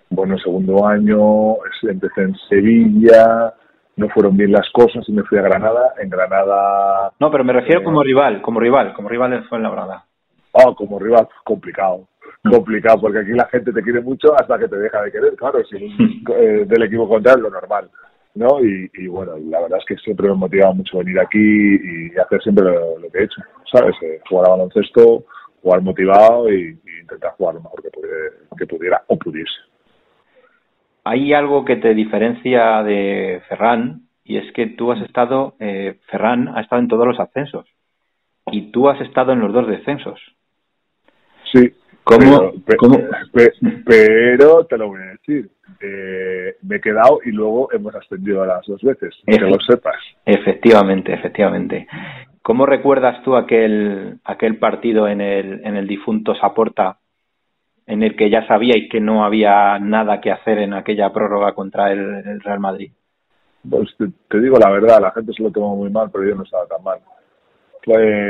[0.09, 3.53] Bueno, el segundo año empecé en Sevilla,
[3.95, 5.93] no fueron bien las cosas y me fui a Granada.
[6.01, 7.83] En Granada, No, pero me refiero Eh.
[7.83, 10.05] como rival, como rival, como rival del Fuenlabrada.
[10.51, 12.07] oh, como rival, complicado.
[12.43, 15.63] Complicado, porque aquí la gente te quiere mucho hasta que te deja de querer, claro,
[15.65, 17.89] si eh, del equipo contrario, lo normal.
[18.35, 18.63] ¿no?
[18.63, 22.41] Y, y bueno, la verdad es que siempre me motivaba mucho venir aquí y hacer
[22.41, 23.95] siempre lo, lo que he hecho, ¿sabes?
[24.01, 25.25] Eh, jugar a baloncesto,
[25.61, 28.17] jugar motivado y, y intentar jugar lo mejor que pudiera,
[28.57, 29.51] que pudiera o pudiese.
[31.03, 36.55] Hay algo que te diferencia de Ferran y es que tú has estado, eh, Ferran
[36.55, 37.65] ha estado en todos los ascensos
[38.51, 40.19] y tú has estado en los dos descensos.
[41.51, 41.73] Sí.
[42.17, 42.97] ¿Cómo- Pero, cómo?
[44.65, 45.49] te lo voy a decir.
[45.81, 49.15] eh, me he quedado y luego hemos ascendido a las dos veces.
[49.25, 49.95] Que Efe- lo sepas.
[50.25, 51.87] Efectivamente, efectivamente.
[52.41, 56.97] ¿Cómo recuerdas tú aquel, aquel partido en el, en el difunto Saporta
[57.85, 61.91] en el que ya sabíais que no había nada que hacer en aquella prórroga contra
[61.91, 62.91] el, el Real Madrid?
[63.69, 66.35] Pues te, te digo la verdad, la gente se lo tomó muy mal, pero yo
[66.35, 66.99] no estaba tan mal.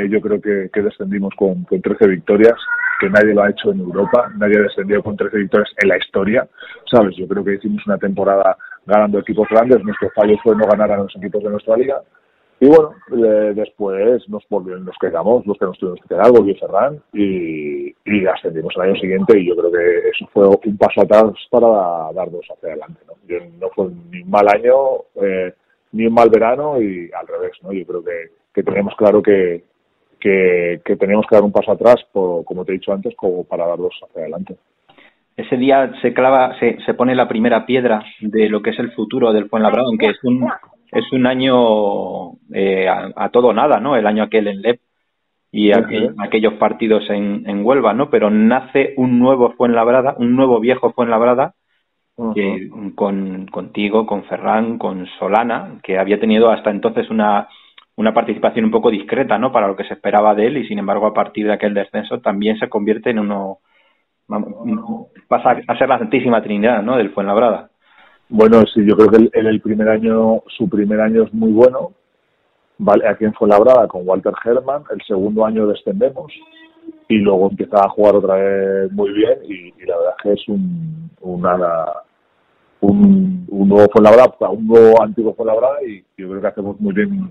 [0.08, 2.54] Yo creo que, que descendimos con, con 13 victorias,
[3.00, 5.98] que nadie lo ha hecho en Europa, nadie ha descendido con 13 victorias en la
[5.98, 6.48] historia,
[6.90, 7.16] ¿sabes?
[7.16, 8.56] Yo creo que hicimos una temporada
[8.86, 12.02] ganando equipos grandes, nuestro fallo fue no ganar a los equipos de nuestra liga,
[12.62, 16.54] y bueno, eh, después nos volvieron, nos quedamos, los que nos tuvimos que quedar, volvió
[16.56, 21.00] Ferran y, y ascendimos el año siguiente y yo creo que eso fue un paso
[21.00, 23.00] atrás para darnos hacia adelante.
[23.06, 23.14] ¿no?
[23.26, 24.74] Yo, no fue ni un mal año,
[25.22, 25.54] eh,
[25.92, 27.52] ni un mal verano y al revés.
[27.62, 27.72] ¿no?
[27.72, 29.64] Yo creo que, que teníamos claro que,
[30.18, 33.44] que, que teníamos que dar un paso atrás, por, como te he dicho antes, como
[33.44, 34.56] para darnos hacia adelante.
[35.36, 38.92] Ese día se clava, se, se pone la primera piedra de lo que es el
[38.92, 40.46] futuro del Fuenlabrada, aunque es un,
[40.92, 43.96] es un año eh, a, a todo nada, ¿no?
[43.96, 44.80] El año aquel en LEP
[45.52, 48.10] y aquel- aquellos partidos en, en Huelva, ¿no?
[48.10, 51.54] Pero nace un nuevo Fuenlabrada, un nuevo viejo Fuenlabrada,
[52.94, 57.48] con, contigo, con Ferran, con Solana, que había tenido hasta entonces una,
[58.00, 59.52] una participación un poco discreta, ¿no?
[59.52, 62.18] Para lo que se esperaba de él y sin embargo a partir de aquel descenso
[62.20, 63.58] también se convierte en uno,
[65.28, 66.96] pasa a ser la Santísima Trinidad, ¿no?
[66.96, 67.68] Del Fuenlabrada.
[68.30, 71.92] Bueno, sí, yo creo que él el primer año, su primer año es muy bueno.
[72.78, 76.32] Vale, aquí en Fuenlabrada con Walter Herman, el segundo año descendemos
[77.06, 80.32] y luego empieza a jugar otra vez muy bien y, y la verdad es que
[80.32, 81.56] es un, una,
[82.80, 87.28] un, un nuevo Fuenlabrada, un nuevo antiguo Fuenlabrada y yo creo que hacemos muy bien,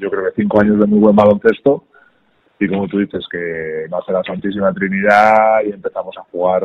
[0.00, 1.84] yo creo que cinco años de muy buen baloncesto
[2.58, 6.64] y como tú dices que nace la Santísima Trinidad y empezamos a jugar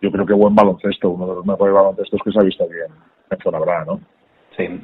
[0.00, 2.74] yo creo que buen baloncesto, uno de los mejores baloncestos que se ha visto aquí
[2.74, 2.92] en,
[3.30, 4.00] en Fuenlabrada, ¿no?
[4.56, 4.80] Sí.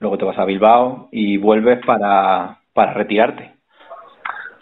[0.00, 3.54] Luego te vas a Bilbao y vuelves para, para retirarte.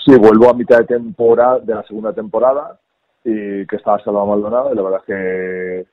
[0.04, 2.78] Sí, vuelvo a mitad de temporada, de la segunda temporada,
[3.24, 5.86] y que estaba Salva Maldonado, y la verdad es que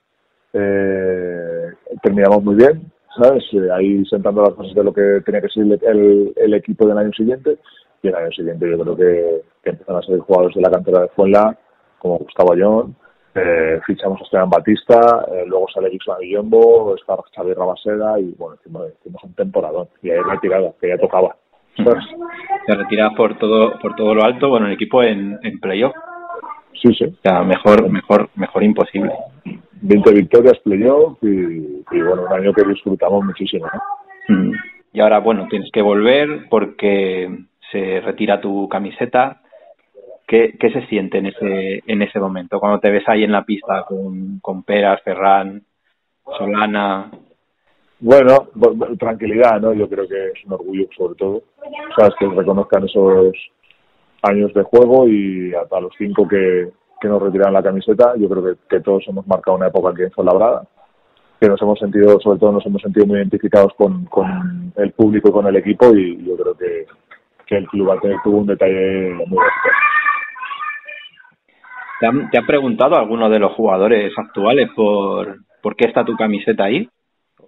[0.53, 3.43] eh, terminamos muy bien, ¿sabes?
[3.53, 6.97] Eh, ahí sentando las cosas de lo que tenía que ser el, el- equipo del
[6.97, 7.57] año siguiente,
[8.03, 11.01] y el año siguiente yo creo que, que empiezan a ser jugadores de la cantera
[11.01, 11.57] de Fuenla,
[11.99, 12.95] como Gustavo Ayón,
[13.35, 18.55] eh, fichamos a Esteban Batista, eh, luego sale Gixon Guillombo, está Xavier Rabaseda, y bueno,
[18.59, 21.35] hicimos, hicimos un temporadón, y ahí retirada, que ya tocaba.
[22.65, 25.93] Te retiras por todo, por todo lo alto, bueno, el equipo en, en playoff.
[26.73, 27.05] Sí, sí.
[27.05, 29.13] O sea, mejor, mejor, mejor imposible.
[29.81, 33.67] 20 victorias, playoff y, y bueno, un año que disfrutamos muchísimo.
[34.27, 34.35] ¿no?
[34.35, 34.51] Mm.
[34.93, 37.29] Y ahora, bueno, tienes que volver porque
[37.71, 39.41] se retira tu camiseta.
[40.27, 42.59] ¿Qué, qué se siente en ese, en ese momento?
[42.59, 45.61] Cuando te ves ahí en la pista con, con Peras, Ferran,
[46.37, 47.11] Solana.
[47.99, 49.73] Bueno, bu- bu- tranquilidad, ¿no?
[49.73, 51.41] Yo creo que es un orgullo sobre todo,
[51.97, 53.33] sabes, que reconozcan esos
[54.23, 56.69] años de juego y a, a los cinco que,
[57.01, 60.03] que nos retiran la camiseta, yo creo que, que todos hemos marcado una época aquí
[60.03, 60.63] en Fuenlabrada,
[61.39, 65.29] que nos hemos sentido, sobre todo nos hemos sentido muy identificados con, con el público
[65.29, 66.85] y con el equipo y yo creo que,
[67.47, 69.39] que el club ha- tuvo un detalle muy.
[71.99, 76.15] ¿Te han, te ha preguntado alguno de los jugadores actuales por, por qué está tu
[76.15, 76.87] camiseta ahí?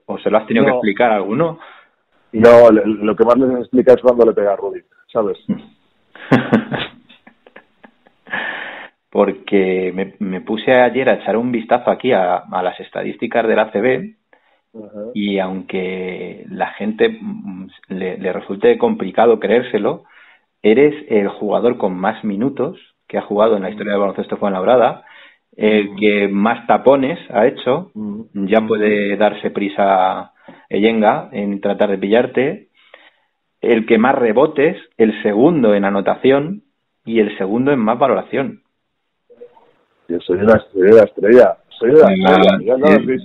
[0.05, 1.59] ¿O se lo has tenido que explicar a alguno?
[2.33, 4.81] No, lo que más les explica es cuando le pega a Rudy,
[5.11, 5.37] ¿sabes?
[9.13, 13.59] Porque me, me puse ayer a echar un vistazo aquí a, a las estadísticas del
[13.59, 14.15] ACB
[15.13, 20.05] y aunque la gente mm, le, le resulte complicado creérselo,
[20.63, 25.05] eres el jugador con más minutos que ha jugado en la historia del baloncesto Fuenlabrada,
[25.55, 27.91] el que más tapones ha hecho,
[28.33, 30.33] ya puede darse prisa
[30.69, 32.69] Eyenga en tratar de pillarte,
[33.61, 36.63] el que más rebotes, el segundo en anotación
[37.05, 38.62] y el segundo en más valoración.
[40.07, 41.57] Yo soy una estrella, estrella.
[41.79, 42.77] Soy una estrella.
[42.77, 43.17] No lo has sí.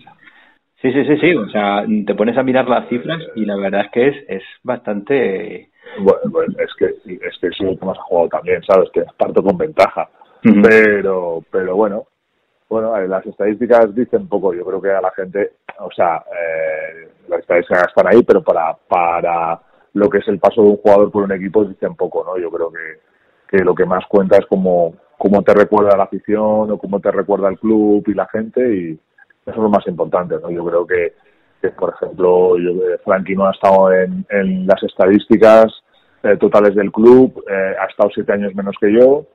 [0.80, 1.34] Sí, sí, sí, sí.
[1.34, 4.42] O sea, te pones a mirar las cifras y la verdad es que es, es
[4.62, 5.70] bastante.
[5.98, 8.90] Bueno, bueno, es que es que es lo que más ha jugado también, ¿sabes?
[8.92, 10.08] Que parto con ventaja.
[10.62, 12.06] Pero, pero bueno,
[12.68, 14.54] bueno, las estadísticas dicen poco.
[14.54, 18.76] Yo creo que a la gente, o sea, eh, las estadísticas están ahí, pero para,
[18.88, 19.60] para
[19.94, 22.38] lo que es el paso de un jugador por un equipo dicen poco, ¿no?
[22.38, 26.70] Yo creo que, que lo que más cuenta es cómo, cómo te recuerda la afición
[26.70, 30.36] o cómo te recuerda el club y la gente y eso es lo más importante,
[30.40, 30.50] ¿no?
[30.50, 31.12] Yo creo que,
[31.70, 35.66] por ejemplo, yo, eh, Frankie no ha estado en, en las estadísticas
[36.22, 39.26] eh, totales del club, eh, ha estado siete años menos que yo,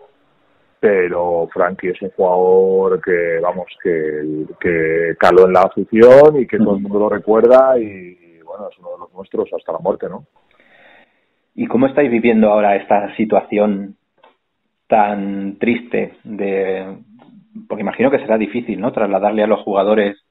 [0.80, 6.58] pero Frankie es un jugador que, vamos, que, que caló en la afición y que
[6.58, 10.08] todo el mundo lo recuerda y, bueno, es uno de los nuestros hasta la muerte,
[10.08, 10.26] ¿no?
[11.56, 13.96] ¿Y cómo estáis viviendo ahora esta situación
[14.94, 16.86] tan triste de
[17.68, 18.92] porque imagino que será difícil, ¿no?
[18.92, 20.24] Trasladarle a los jugadores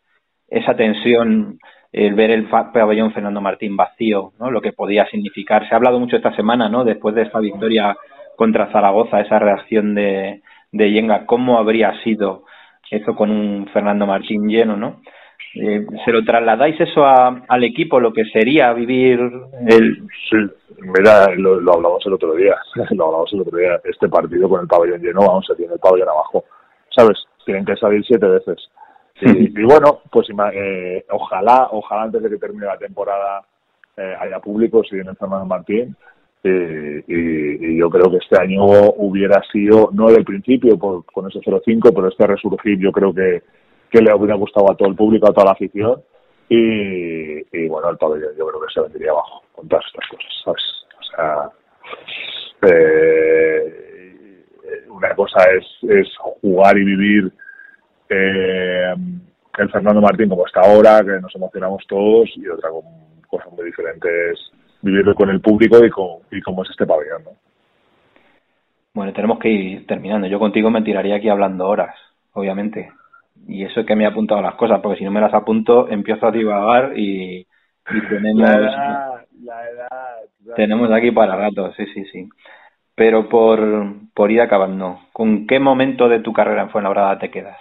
[0.47, 1.59] esa tensión,
[1.91, 4.53] el ver el pabellón Fernando Martín vacío, ¿no?
[4.53, 5.69] Lo que podía significar.
[5.69, 6.85] Se ha hablado mucho esta semana, ¿no?
[6.85, 7.97] Después de esta victoria
[8.37, 12.45] contra Zaragoza, esa reacción de, de Yenga, ¿cómo habría sido
[12.89, 15.01] eso con un Fernando Martín lleno, ¿no?
[15.55, 19.21] Eh, ¿Se lo trasladáis eso a- al equipo, lo que sería vivir
[19.69, 20.07] el...
[20.31, 20.37] Sí,
[20.81, 22.57] mira, lo, lo hablamos el otro día,
[22.91, 25.79] lo hablamos el otro día, este partido con el pabellón lleno, vamos, se tiene el
[25.81, 26.45] pabellón abajo,
[26.97, 27.19] ¿sabes?
[27.45, 28.57] Tienen que salir siete veces.
[29.21, 33.43] Y, y bueno, pues eh, ojalá, ojalá antes de que termine la temporada
[33.97, 35.95] eh, haya público, si viene Fernando Martín,
[36.45, 38.65] eh, y, y yo creo que este año
[38.97, 43.43] hubiera sido, no del principio por, con ese 0-5, pero este resurgir yo creo que,
[43.93, 46.03] que le hubiera gustado a todo el público, a toda la afición,
[46.49, 50.63] y, bueno, el pabellón yo creo que se vendría abajo con todas estas cosas, ¿sabes?
[50.99, 51.51] O sea,
[52.69, 54.45] eh,
[54.89, 56.09] una cosa es, es
[56.41, 57.33] jugar y vivir
[58.09, 58.95] eh,
[59.59, 62.71] el Fernando Martín como está ahora, que nos emocionamos todos, y otra
[63.29, 64.39] cosa muy diferente es
[64.81, 67.31] vivirlo con el público y, con, y cómo es este pabellón, ¿no?
[68.95, 70.27] Bueno, tenemos que ir terminando.
[70.27, 71.97] Yo contigo me tiraría aquí hablando horas,
[72.35, 72.91] obviamente.
[73.47, 75.89] Y eso es que me he apuntado las cosas, porque si no me las apunto,
[75.89, 77.47] empiezo a divagar y,
[77.91, 78.51] y tenemos,
[79.45, 80.57] la edad.
[80.57, 82.29] tenemos aquí para rato, sí, sí, sí.
[82.95, 87.59] Pero por, por ir acabando, ¿con qué momento de tu carrera en Fuenlabrada te quedas?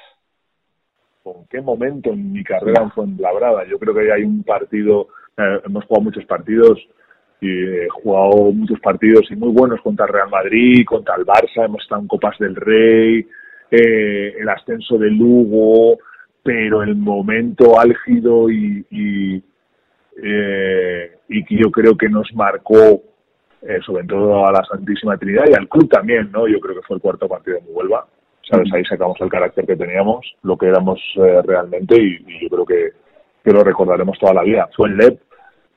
[1.24, 3.66] ¿Con qué momento en mi carrera en Fuenlabrada?
[3.66, 5.08] Yo creo que hay un partido,
[5.38, 6.80] eh, hemos jugado muchos partidos
[7.40, 11.66] y he jugado muchos partidos y muy buenos contra el Real Madrid, contra el Barça,
[11.66, 13.26] hemos estado en Copas del Rey,
[13.72, 15.98] eh, el ascenso de Lugo,
[16.44, 19.44] pero el momento álgido y, y,
[20.22, 23.02] eh, y que yo creo que nos marcó
[23.62, 26.48] eh, sobre todo a la Santísima Trinidad y al club también, ¿no?
[26.48, 28.08] Yo creo que fue el cuarto partido de Huelva,
[28.50, 28.74] ¿sabes?
[28.74, 32.66] Ahí sacamos el carácter que teníamos, lo que éramos eh, realmente y, y yo creo
[32.66, 32.90] que,
[33.44, 34.68] que lo recordaremos toda la vida.
[34.76, 35.22] Fue el LEP,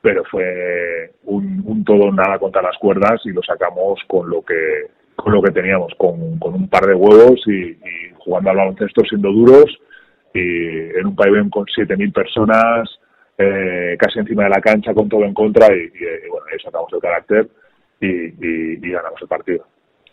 [0.00, 4.86] pero fue un, un todo nada contra las cuerdas y lo sacamos con lo que
[5.16, 9.02] con lo que teníamos, con, con un par de huevos y, y jugando al baloncesto
[9.08, 9.66] siendo duros
[10.32, 12.88] y en un pabellón con 7.000 personas,
[13.38, 16.58] eh, casi encima de la cancha con todo en contra y, y, y, bueno, ahí
[16.62, 17.48] sacamos el carácter
[18.00, 19.64] y ganamos el partido.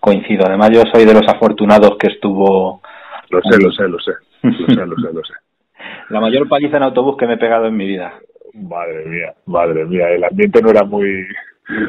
[0.02, 2.82] Coincido, además yo soy de los afortunados que estuvo
[3.30, 5.34] Lo sé, lo sé, lo sé, lo sé, lo sé, lo sé.
[6.10, 8.14] la mayor paliza en autobús que me he pegado en mi vida.
[8.54, 11.28] Madre mía, madre mía, el ambiente no era muy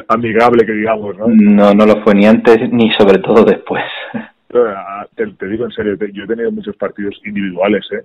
[0.07, 1.25] amigable, que digamos, ¿no?
[1.27, 3.83] No, no lo fue ni antes ni sobre todo después.
[5.15, 8.03] Te, te digo en serio, te- yo he tenido muchos partidos individuales, ¿eh?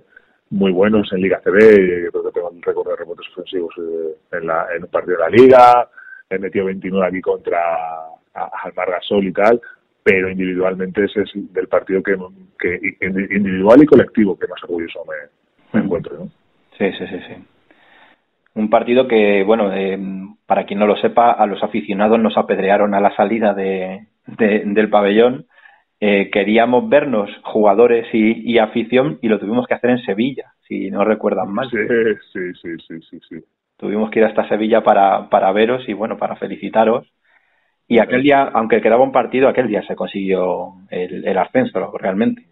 [0.51, 4.47] muy buenos en Liga CB, creo que tengo el récord de rebotes ofensivos eh, en,
[4.47, 5.87] la, en un partido de la Liga,
[6.27, 9.61] he metido 29 aquí contra a- al Margasol y tal,
[10.01, 12.15] pero individualmente ese es del partido que,
[12.57, 12.79] que
[13.35, 16.25] individual y colectivo que más orgulloso me, me encuentro, ¿no?
[16.79, 17.43] Sí, sí, sí, sí.
[18.55, 19.97] Un partido que, bueno, eh,
[20.45, 24.63] para quien no lo sepa, a los aficionados nos apedrearon a la salida de, de-
[24.65, 25.45] del pabellón.
[26.01, 30.89] Eh, queríamos vernos jugadores y, y afición y lo tuvimos que hacer en Sevilla, si
[30.89, 31.69] no recuerdan mal.
[31.69, 31.77] Sí,
[32.33, 33.35] sí, sí, sí, sí, sí.
[33.77, 37.07] Tuvimos que ir hasta Sevilla para, para veros y, bueno, para felicitaros.
[37.87, 42.43] Y aquel día, aunque quedaba un partido, aquel día se consiguió el, el ascenso, realmente.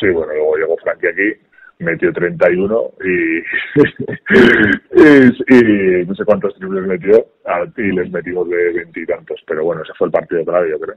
[0.00, 1.40] Sí, bueno, luego llegó Frankie aquí,
[1.78, 3.38] metió 31 y,
[5.48, 9.82] y, y no sé cuántos triples metió ah, y les metimos de veintitantos, pero bueno,
[9.82, 10.96] ese fue el partido clave, yo creo.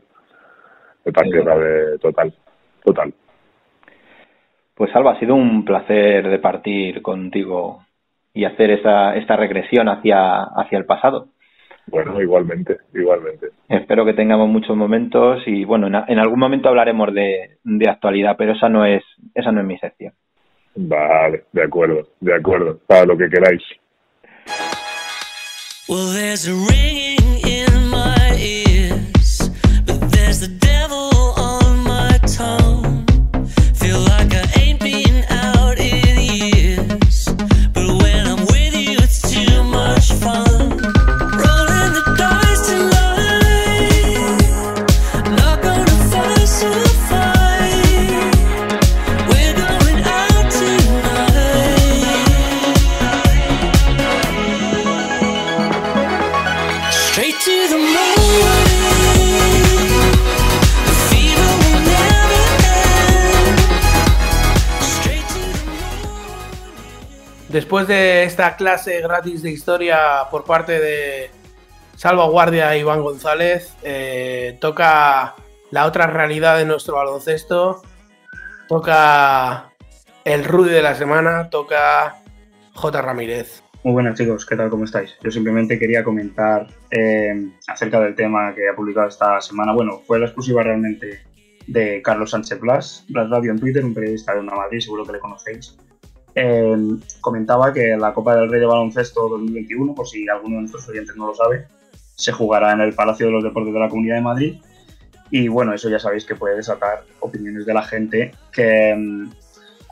[1.05, 2.34] El partido clave total,
[2.84, 3.13] total.
[4.75, 7.84] Pues Alba, ha sido un placer de partir contigo
[8.34, 11.27] y hacer esa, esta regresión hacia, hacia el pasado.
[11.88, 13.47] Bueno, igualmente, igualmente.
[13.67, 18.36] Espero que tengamos muchos momentos y bueno, en, en algún momento hablaremos de, de actualidad,
[18.38, 19.03] pero esa no es
[19.34, 20.13] esa no es mi sección.
[20.82, 22.80] Vale, de acuerdo, de acuerdo.
[22.88, 23.61] Para lo que queráis.
[25.89, 29.49] Well, there's a ringing in my ears,
[29.86, 31.18] but there's the devil
[67.70, 69.99] Después de esta clase gratis de historia
[70.32, 71.30] por parte de
[71.95, 75.36] Salvaguardia Iván González, eh, toca
[75.70, 77.84] la otra realidad de nuestro baloncesto,
[78.67, 79.72] toca
[80.26, 82.15] el Rudy de la semana, toca
[82.74, 83.01] J.
[83.03, 83.61] Ramírez.
[83.84, 84.72] Muy buenas chicos, ¿qué tal?
[84.72, 85.15] ¿Cómo estáis?
[85.22, 89.74] Yo simplemente quería comentar eh, acerca del tema que ha publicado esta semana.
[89.74, 91.20] Bueno, fue la exclusiva realmente
[91.67, 95.11] de Carlos Sánchez Blas, Blas Radio en Twitter, un periodista de una Madrid, seguro que
[95.11, 95.78] le conocéis.
[96.36, 96.77] Eh,
[97.21, 101.15] comentaba que la Copa del Rey de Baloncesto 2021, por si alguno de nuestros oyentes
[101.15, 101.67] no lo sabe,
[102.15, 104.61] se jugará en el Palacio de los Deportes de la Comunidad de Madrid.
[105.32, 109.30] Y bueno, eso ya sabéis que puede desatar opiniones de la gente que mm,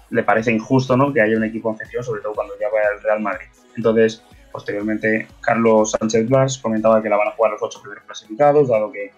[0.09, 1.13] le parece injusto ¿no?
[1.13, 3.47] que haya un equipo anfitrión, sobre todo cuando ya vaya el Real Madrid.
[3.75, 8.69] Entonces, posteriormente, Carlos Sánchez Blas comentaba que la van a jugar los ocho primeros clasificados,
[8.69, 9.11] dado que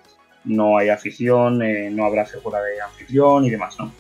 [0.46, 3.92] no hay afición, eh, no habrá figura de anfitrión y demás, ¿no?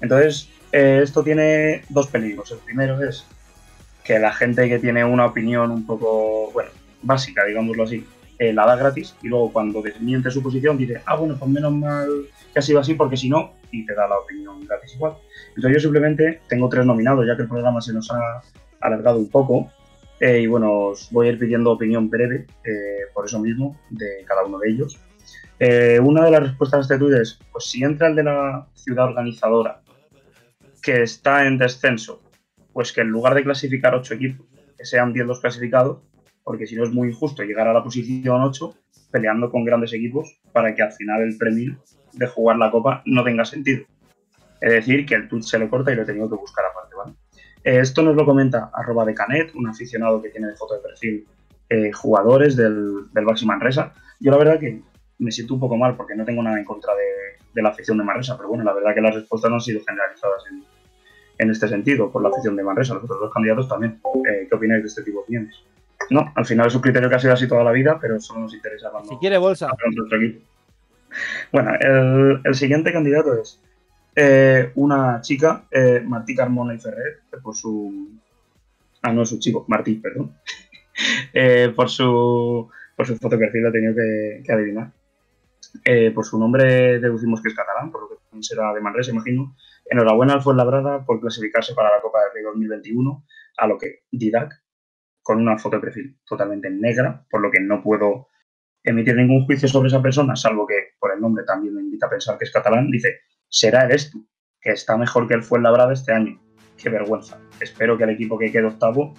[0.00, 2.50] Entonces, eh, esto tiene dos peligros.
[2.52, 3.24] El primero es
[4.04, 6.70] que la gente que tiene una opinión un poco, bueno,
[7.02, 8.06] básica, digámoslo así,
[8.38, 11.72] eh, la da gratis y luego cuando desmiente su posición dice, ah, bueno, pues menos
[11.72, 12.08] mal
[12.52, 15.14] que ha sido así porque si no, y te da la opinión gratis igual.
[15.48, 18.42] Entonces yo simplemente tengo tres nominados, ya que el programa se nos ha
[18.80, 19.70] alargado un poco.
[20.20, 24.24] eh, y bueno, os voy a ir pidiendo opinión breve, eh, por eso mismo, de
[24.26, 24.98] cada uno de ellos.
[25.60, 28.66] Eh, una de las respuestas a este tuit es, pues si entra el de la
[28.74, 29.80] ciudad organizadora,
[30.88, 32.22] que está en descenso,
[32.72, 35.98] pues que en lugar de clasificar ocho equipos, que sean 10 los clasificados,
[36.42, 38.74] porque si no es muy injusto llegar a la posición 8
[39.10, 41.76] peleando con grandes equipos para que al final el premio
[42.14, 43.84] de jugar la copa no tenga sentido.
[44.62, 46.94] Es decir, que el tweet se le corta y lo he tenido que buscar aparte,
[46.96, 47.12] ¿vale?
[47.64, 50.80] Eh, esto nos lo comenta arroba de Canet, un aficionado que tiene de foto de
[50.80, 51.26] perfil
[51.68, 53.92] eh, jugadores del, del Baxi Manresa.
[54.20, 54.80] Yo la verdad que
[55.18, 57.98] me siento un poco mal porque no tengo nada en contra de, de la afición
[57.98, 60.64] de Manresa, pero bueno, la verdad que las respuestas no han sido generalizadas en,
[61.38, 64.00] en este sentido por la afición de Manresa, los otros dos candidatos también.
[64.28, 65.54] Eh, ¿Qué opináis de este tipo de opiniones?
[66.10, 68.40] No, al final es un criterio que ha sido así toda la vida, pero solo
[68.40, 69.68] nos interesa cuando Si quiere bolsa.
[71.52, 73.60] Bueno, el, el siguiente candidato es
[74.20, 78.18] eh, una chica, eh, Martí Carmona y Ferrer, por su...
[79.02, 80.34] Ah, no, su chico, Martí, perdón.
[81.32, 84.90] Eh, por, su, por su foto de perfil lo he tenido que, que adivinar.
[85.84, 89.12] Eh, por su nombre deducimos que es catalán, por lo que también será de Manresa,
[89.12, 89.54] imagino.
[89.90, 93.24] Enhorabuena al Fuenlabrada por clasificarse para la Copa del Rey 2021,
[93.56, 94.52] a lo que Didac,
[95.22, 98.28] con una foto de perfil totalmente negra, por lo que no puedo
[98.84, 102.10] emitir ningún juicio sobre esa persona, salvo que por el nombre también me invita a
[102.10, 104.26] pensar que es catalán, dice, será eres tú,
[104.60, 106.40] que está mejor que el Fuenlabrada este año.
[106.76, 107.40] Qué vergüenza.
[107.60, 109.14] Espero que el equipo que quede octavo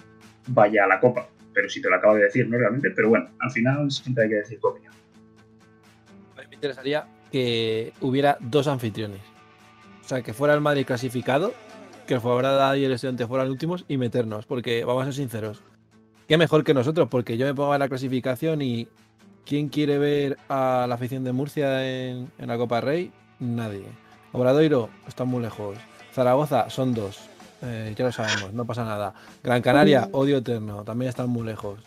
[0.48, 1.28] vaya a la Copa.
[1.52, 2.90] Pero si te lo acabo de decir, no realmente.
[2.90, 4.94] Pero bueno, al final siempre hay que decir tu opinión.
[6.36, 9.20] Me interesaría que hubiera dos anfitriones.
[10.10, 11.54] O sea, que fuera el Madrid clasificado,
[12.04, 15.62] que el Fuenlabrada y el Estudiante fueran últimos y meternos, porque vamos a ser sinceros.
[16.26, 18.88] Qué mejor que nosotros, porque yo me pongo a la clasificación y
[19.46, 23.12] ¿quién quiere ver a la afición de Murcia en, en la Copa Rey?
[23.38, 23.84] Nadie.
[24.32, 25.78] Obradoiro está muy lejos.
[26.12, 27.20] Zaragoza son dos.
[27.62, 29.14] Eh, ya lo sabemos, no pasa nada.
[29.44, 31.78] Gran Canaria, odio eterno, también están muy lejos.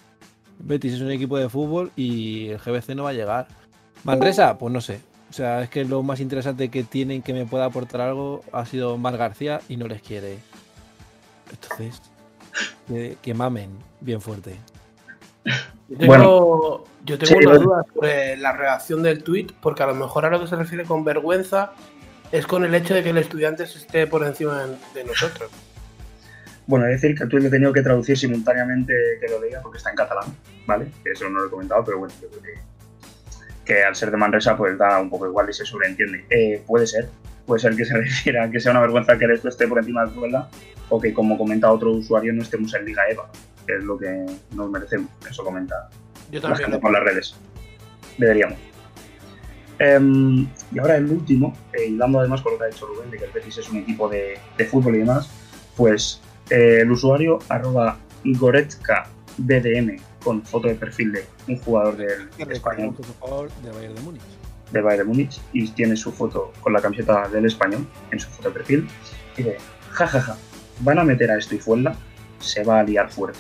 [0.59, 3.47] Betis es un equipo de fútbol y el GBC no va a llegar.
[4.05, 5.01] Manresa, pues no sé.
[5.33, 8.67] O sea, es que lo más interesante que tienen que me pueda aportar algo ha
[8.67, 10.37] sido Mar García y no les quiere.
[11.49, 12.03] Entonces,
[12.87, 14.59] que, que mamen bien fuerte.
[15.89, 16.83] Yo tengo, Bueno.
[17.03, 20.29] yo tengo Sí, una duda sobre la redacción del tweet, porque a lo mejor a
[20.29, 21.71] lo que se refiere con vergüenza
[22.31, 25.49] es con el hecho de que el estudiante se esté por encima de nosotros.
[26.67, 29.79] Bueno, es decir que tú lo he tenido que traducir simultáneamente que lo leía porque
[29.79, 30.25] está en catalán,
[30.67, 30.91] ¿vale?
[31.03, 32.53] Eso no lo he comentado, pero bueno, yo creo que,
[33.65, 36.25] que al ser de Manresa pues da un poco igual y se sobreentiende.
[36.29, 37.09] Eh, puede ser,
[37.45, 39.79] puede ser que se refiera a que sea una vergüenza que el esto esté por
[39.79, 40.49] encima de Puebla
[40.89, 43.29] o que como comenta otro usuario no estemos en Liga EVA,
[43.65, 45.09] que es lo que nos merecemos.
[45.29, 45.89] Eso comenta
[46.31, 47.35] Yo la gente por las redes.
[48.17, 48.57] Deberíamos.
[49.79, 53.17] Em, y ahora el último, eh, hilando además con lo que ha dicho Rubén, de
[53.17, 55.29] que el Betis es un equipo de, de fútbol y demás,
[55.75, 59.07] Pues eh, el usuario arroba Goretzka
[59.37, 64.21] BDM con foto de perfil de un jugador del español favor, de Bayern de Múnich.
[64.71, 68.29] de Bayern de Múnich y tiene su foto con la camiseta del español en su
[68.29, 68.87] foto de perfil
[69.37, 69.57] y dice,
[69.91, 70.37] jajaja,
[70.79, 71.59] van a meter a esto y
[72.39, 73.39] se va a liar fuerte.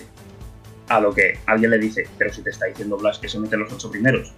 [0.89, 3.61] A lo que alguien le dice, pero si te está diciendo Blas que se meten
[3.61, 4.33] los ocho primeros.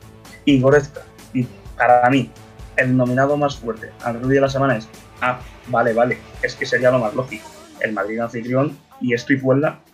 [0.45, 1.01] Y Goretzka,
[1.33, 2.29] y para mí,
[2.77, 4.87] el nominado más fuerte al rugby de la semana es,
[5.21, 7.49] ah, vale, vale, es que sería lo más lógico.
[7.79, 9.41] El Madrid anfitrión y esto y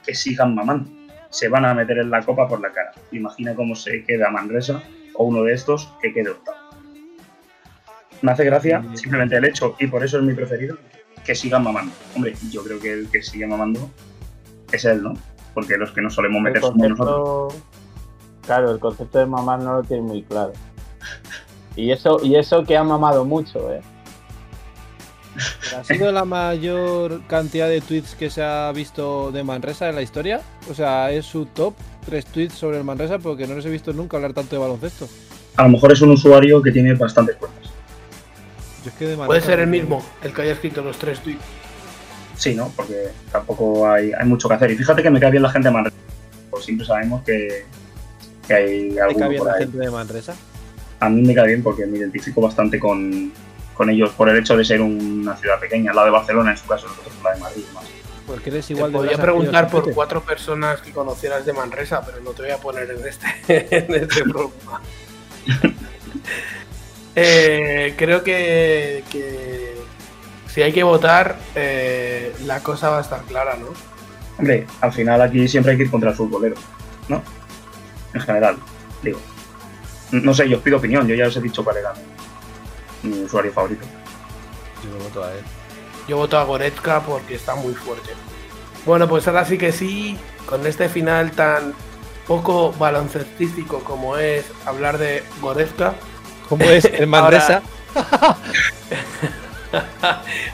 [0.05, 0.89] que sigan mamando.
[1.31, 2.91] Se van a meter en la copa por la cara.
[3.11, 4.81] Imagina cómo se queda Manresa
[5.15, 6.57] o uno de estos que quede octavo.
[8.21, 10.77] Me hace gracia simplemente el hecho, y por eso es mi preferido,
[11.25, 11.91] que sigan mamando.
[12.15, 13.89] Hombre, yo creo que el que sigue mamando
[14.71, 15.13] es él, ¿no?
[15.53, 17.53] Porque los que no solemos meter somos nosotros.
[17.53, 17.67] concepto,
[18.45, 20.53] claro, el concepto de mamar no lo tiene muy claro.
[21.75, 23.81] Y eso, y eso que ha mamado mucho, ¿eh?
[25.77, 30.01] ¿Ha sido la mayor cantidad de tweets que se ha visto de Manresa en la
[30.01, 30.41] historia?
[30.69, 31.73] O sea, es su top
[32.05, 35.07] tres tweets sobre el Manresa porque no les he visto nunca hablar tanto de baloncesto.
[35.57, 37.69] A lo mejor es un usuario que tiene bastantes cuentas.
[38.85, 41.43] Es que Puede ser el mismo, el que haya escrito los tres tweets.
[42.35, 42.71] Sí, ¿no?
[42.75, 44.71] Porque tampoco hay, hay mucho que hacer.
[44.71, 45.95] Y fíjate que me cae bien la gente de Manresa.
[46.49, 47.65] Pues siempre sabemos que,
[48.47, 49.63] que hay ¿Te alguno cae bien por la ahí.
[49.63, 50.35] gente de Manresa?
[50.99, 53.31] A mí me cae bien porque me identifico bastante con,
[53.81, 56.57] con ellos por el hecho de ser una ciudad pequeña, al lado de Barcelona en
[56.57, 57.83] su caso, nosotros la de Madrid más.
[58.27, 61.53] Porque eres Te igual de podría Blas Arquillo preguntar por cuatro personas que conocieras de
[61.53, 63.25] Manresa, pero no te voy a poner en este,
[63.75, 64.81] en este programa.
[67.15, 69.77] Eh, creo que, que
[70.45, 73.69] si hay que votar, eh, la cosa va a estar clara, ¿no?
[74.37, 76.55] Hombre, al final aquí siempre hay que ir contra el futbolero,
[77.09, 77.23] ¿no?
[78.13, 78.57] En general,
[79.01, 79.19] digo.
[80.11, 82.10] No sé, yo os pido opinión, yo ya os he dicho cuál era mi,
[83.03, 83.85] mi usuario favorito.
[84.83, 85.43] Yo voto a él.
[86.07, 88.11] Yo voto a Goretzka porque está muy fuerte.
[88.85, 91.73] Bueno, pues ahora sí que sí, con este final tan
[92.27, 95.93] poco baloncestístico como es hablar de Goretzka.
[96.49, 97.61] ¿Cómo es el Manresa?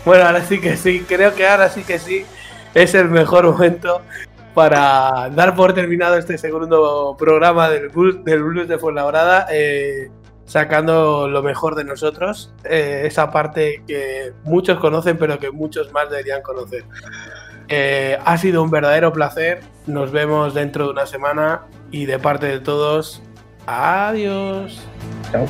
[0.06, 2.24] Bueno, ahora sí que sí, creo que ahora sí que sí
[2.74, 4.02] es el mejor momento
[4.54, 10.10] para dar por terminado este segundo programa del Blues, del Blues de Fuenlabrada, eh,
[10.48, 16.10] sacando lo mejor de nosotros, eh, esa parte que muchos conocen pero que muchos más
[16.10, 16.86] deberían conocer.
[17.68, 22.48] Eh, ha sido un verdadero placer, nos vemos dentro de una semana y de parte
[22.48, 23.22] de todos,
[23.68, 24.82] adiós.
[25.32, 25.46] Chao.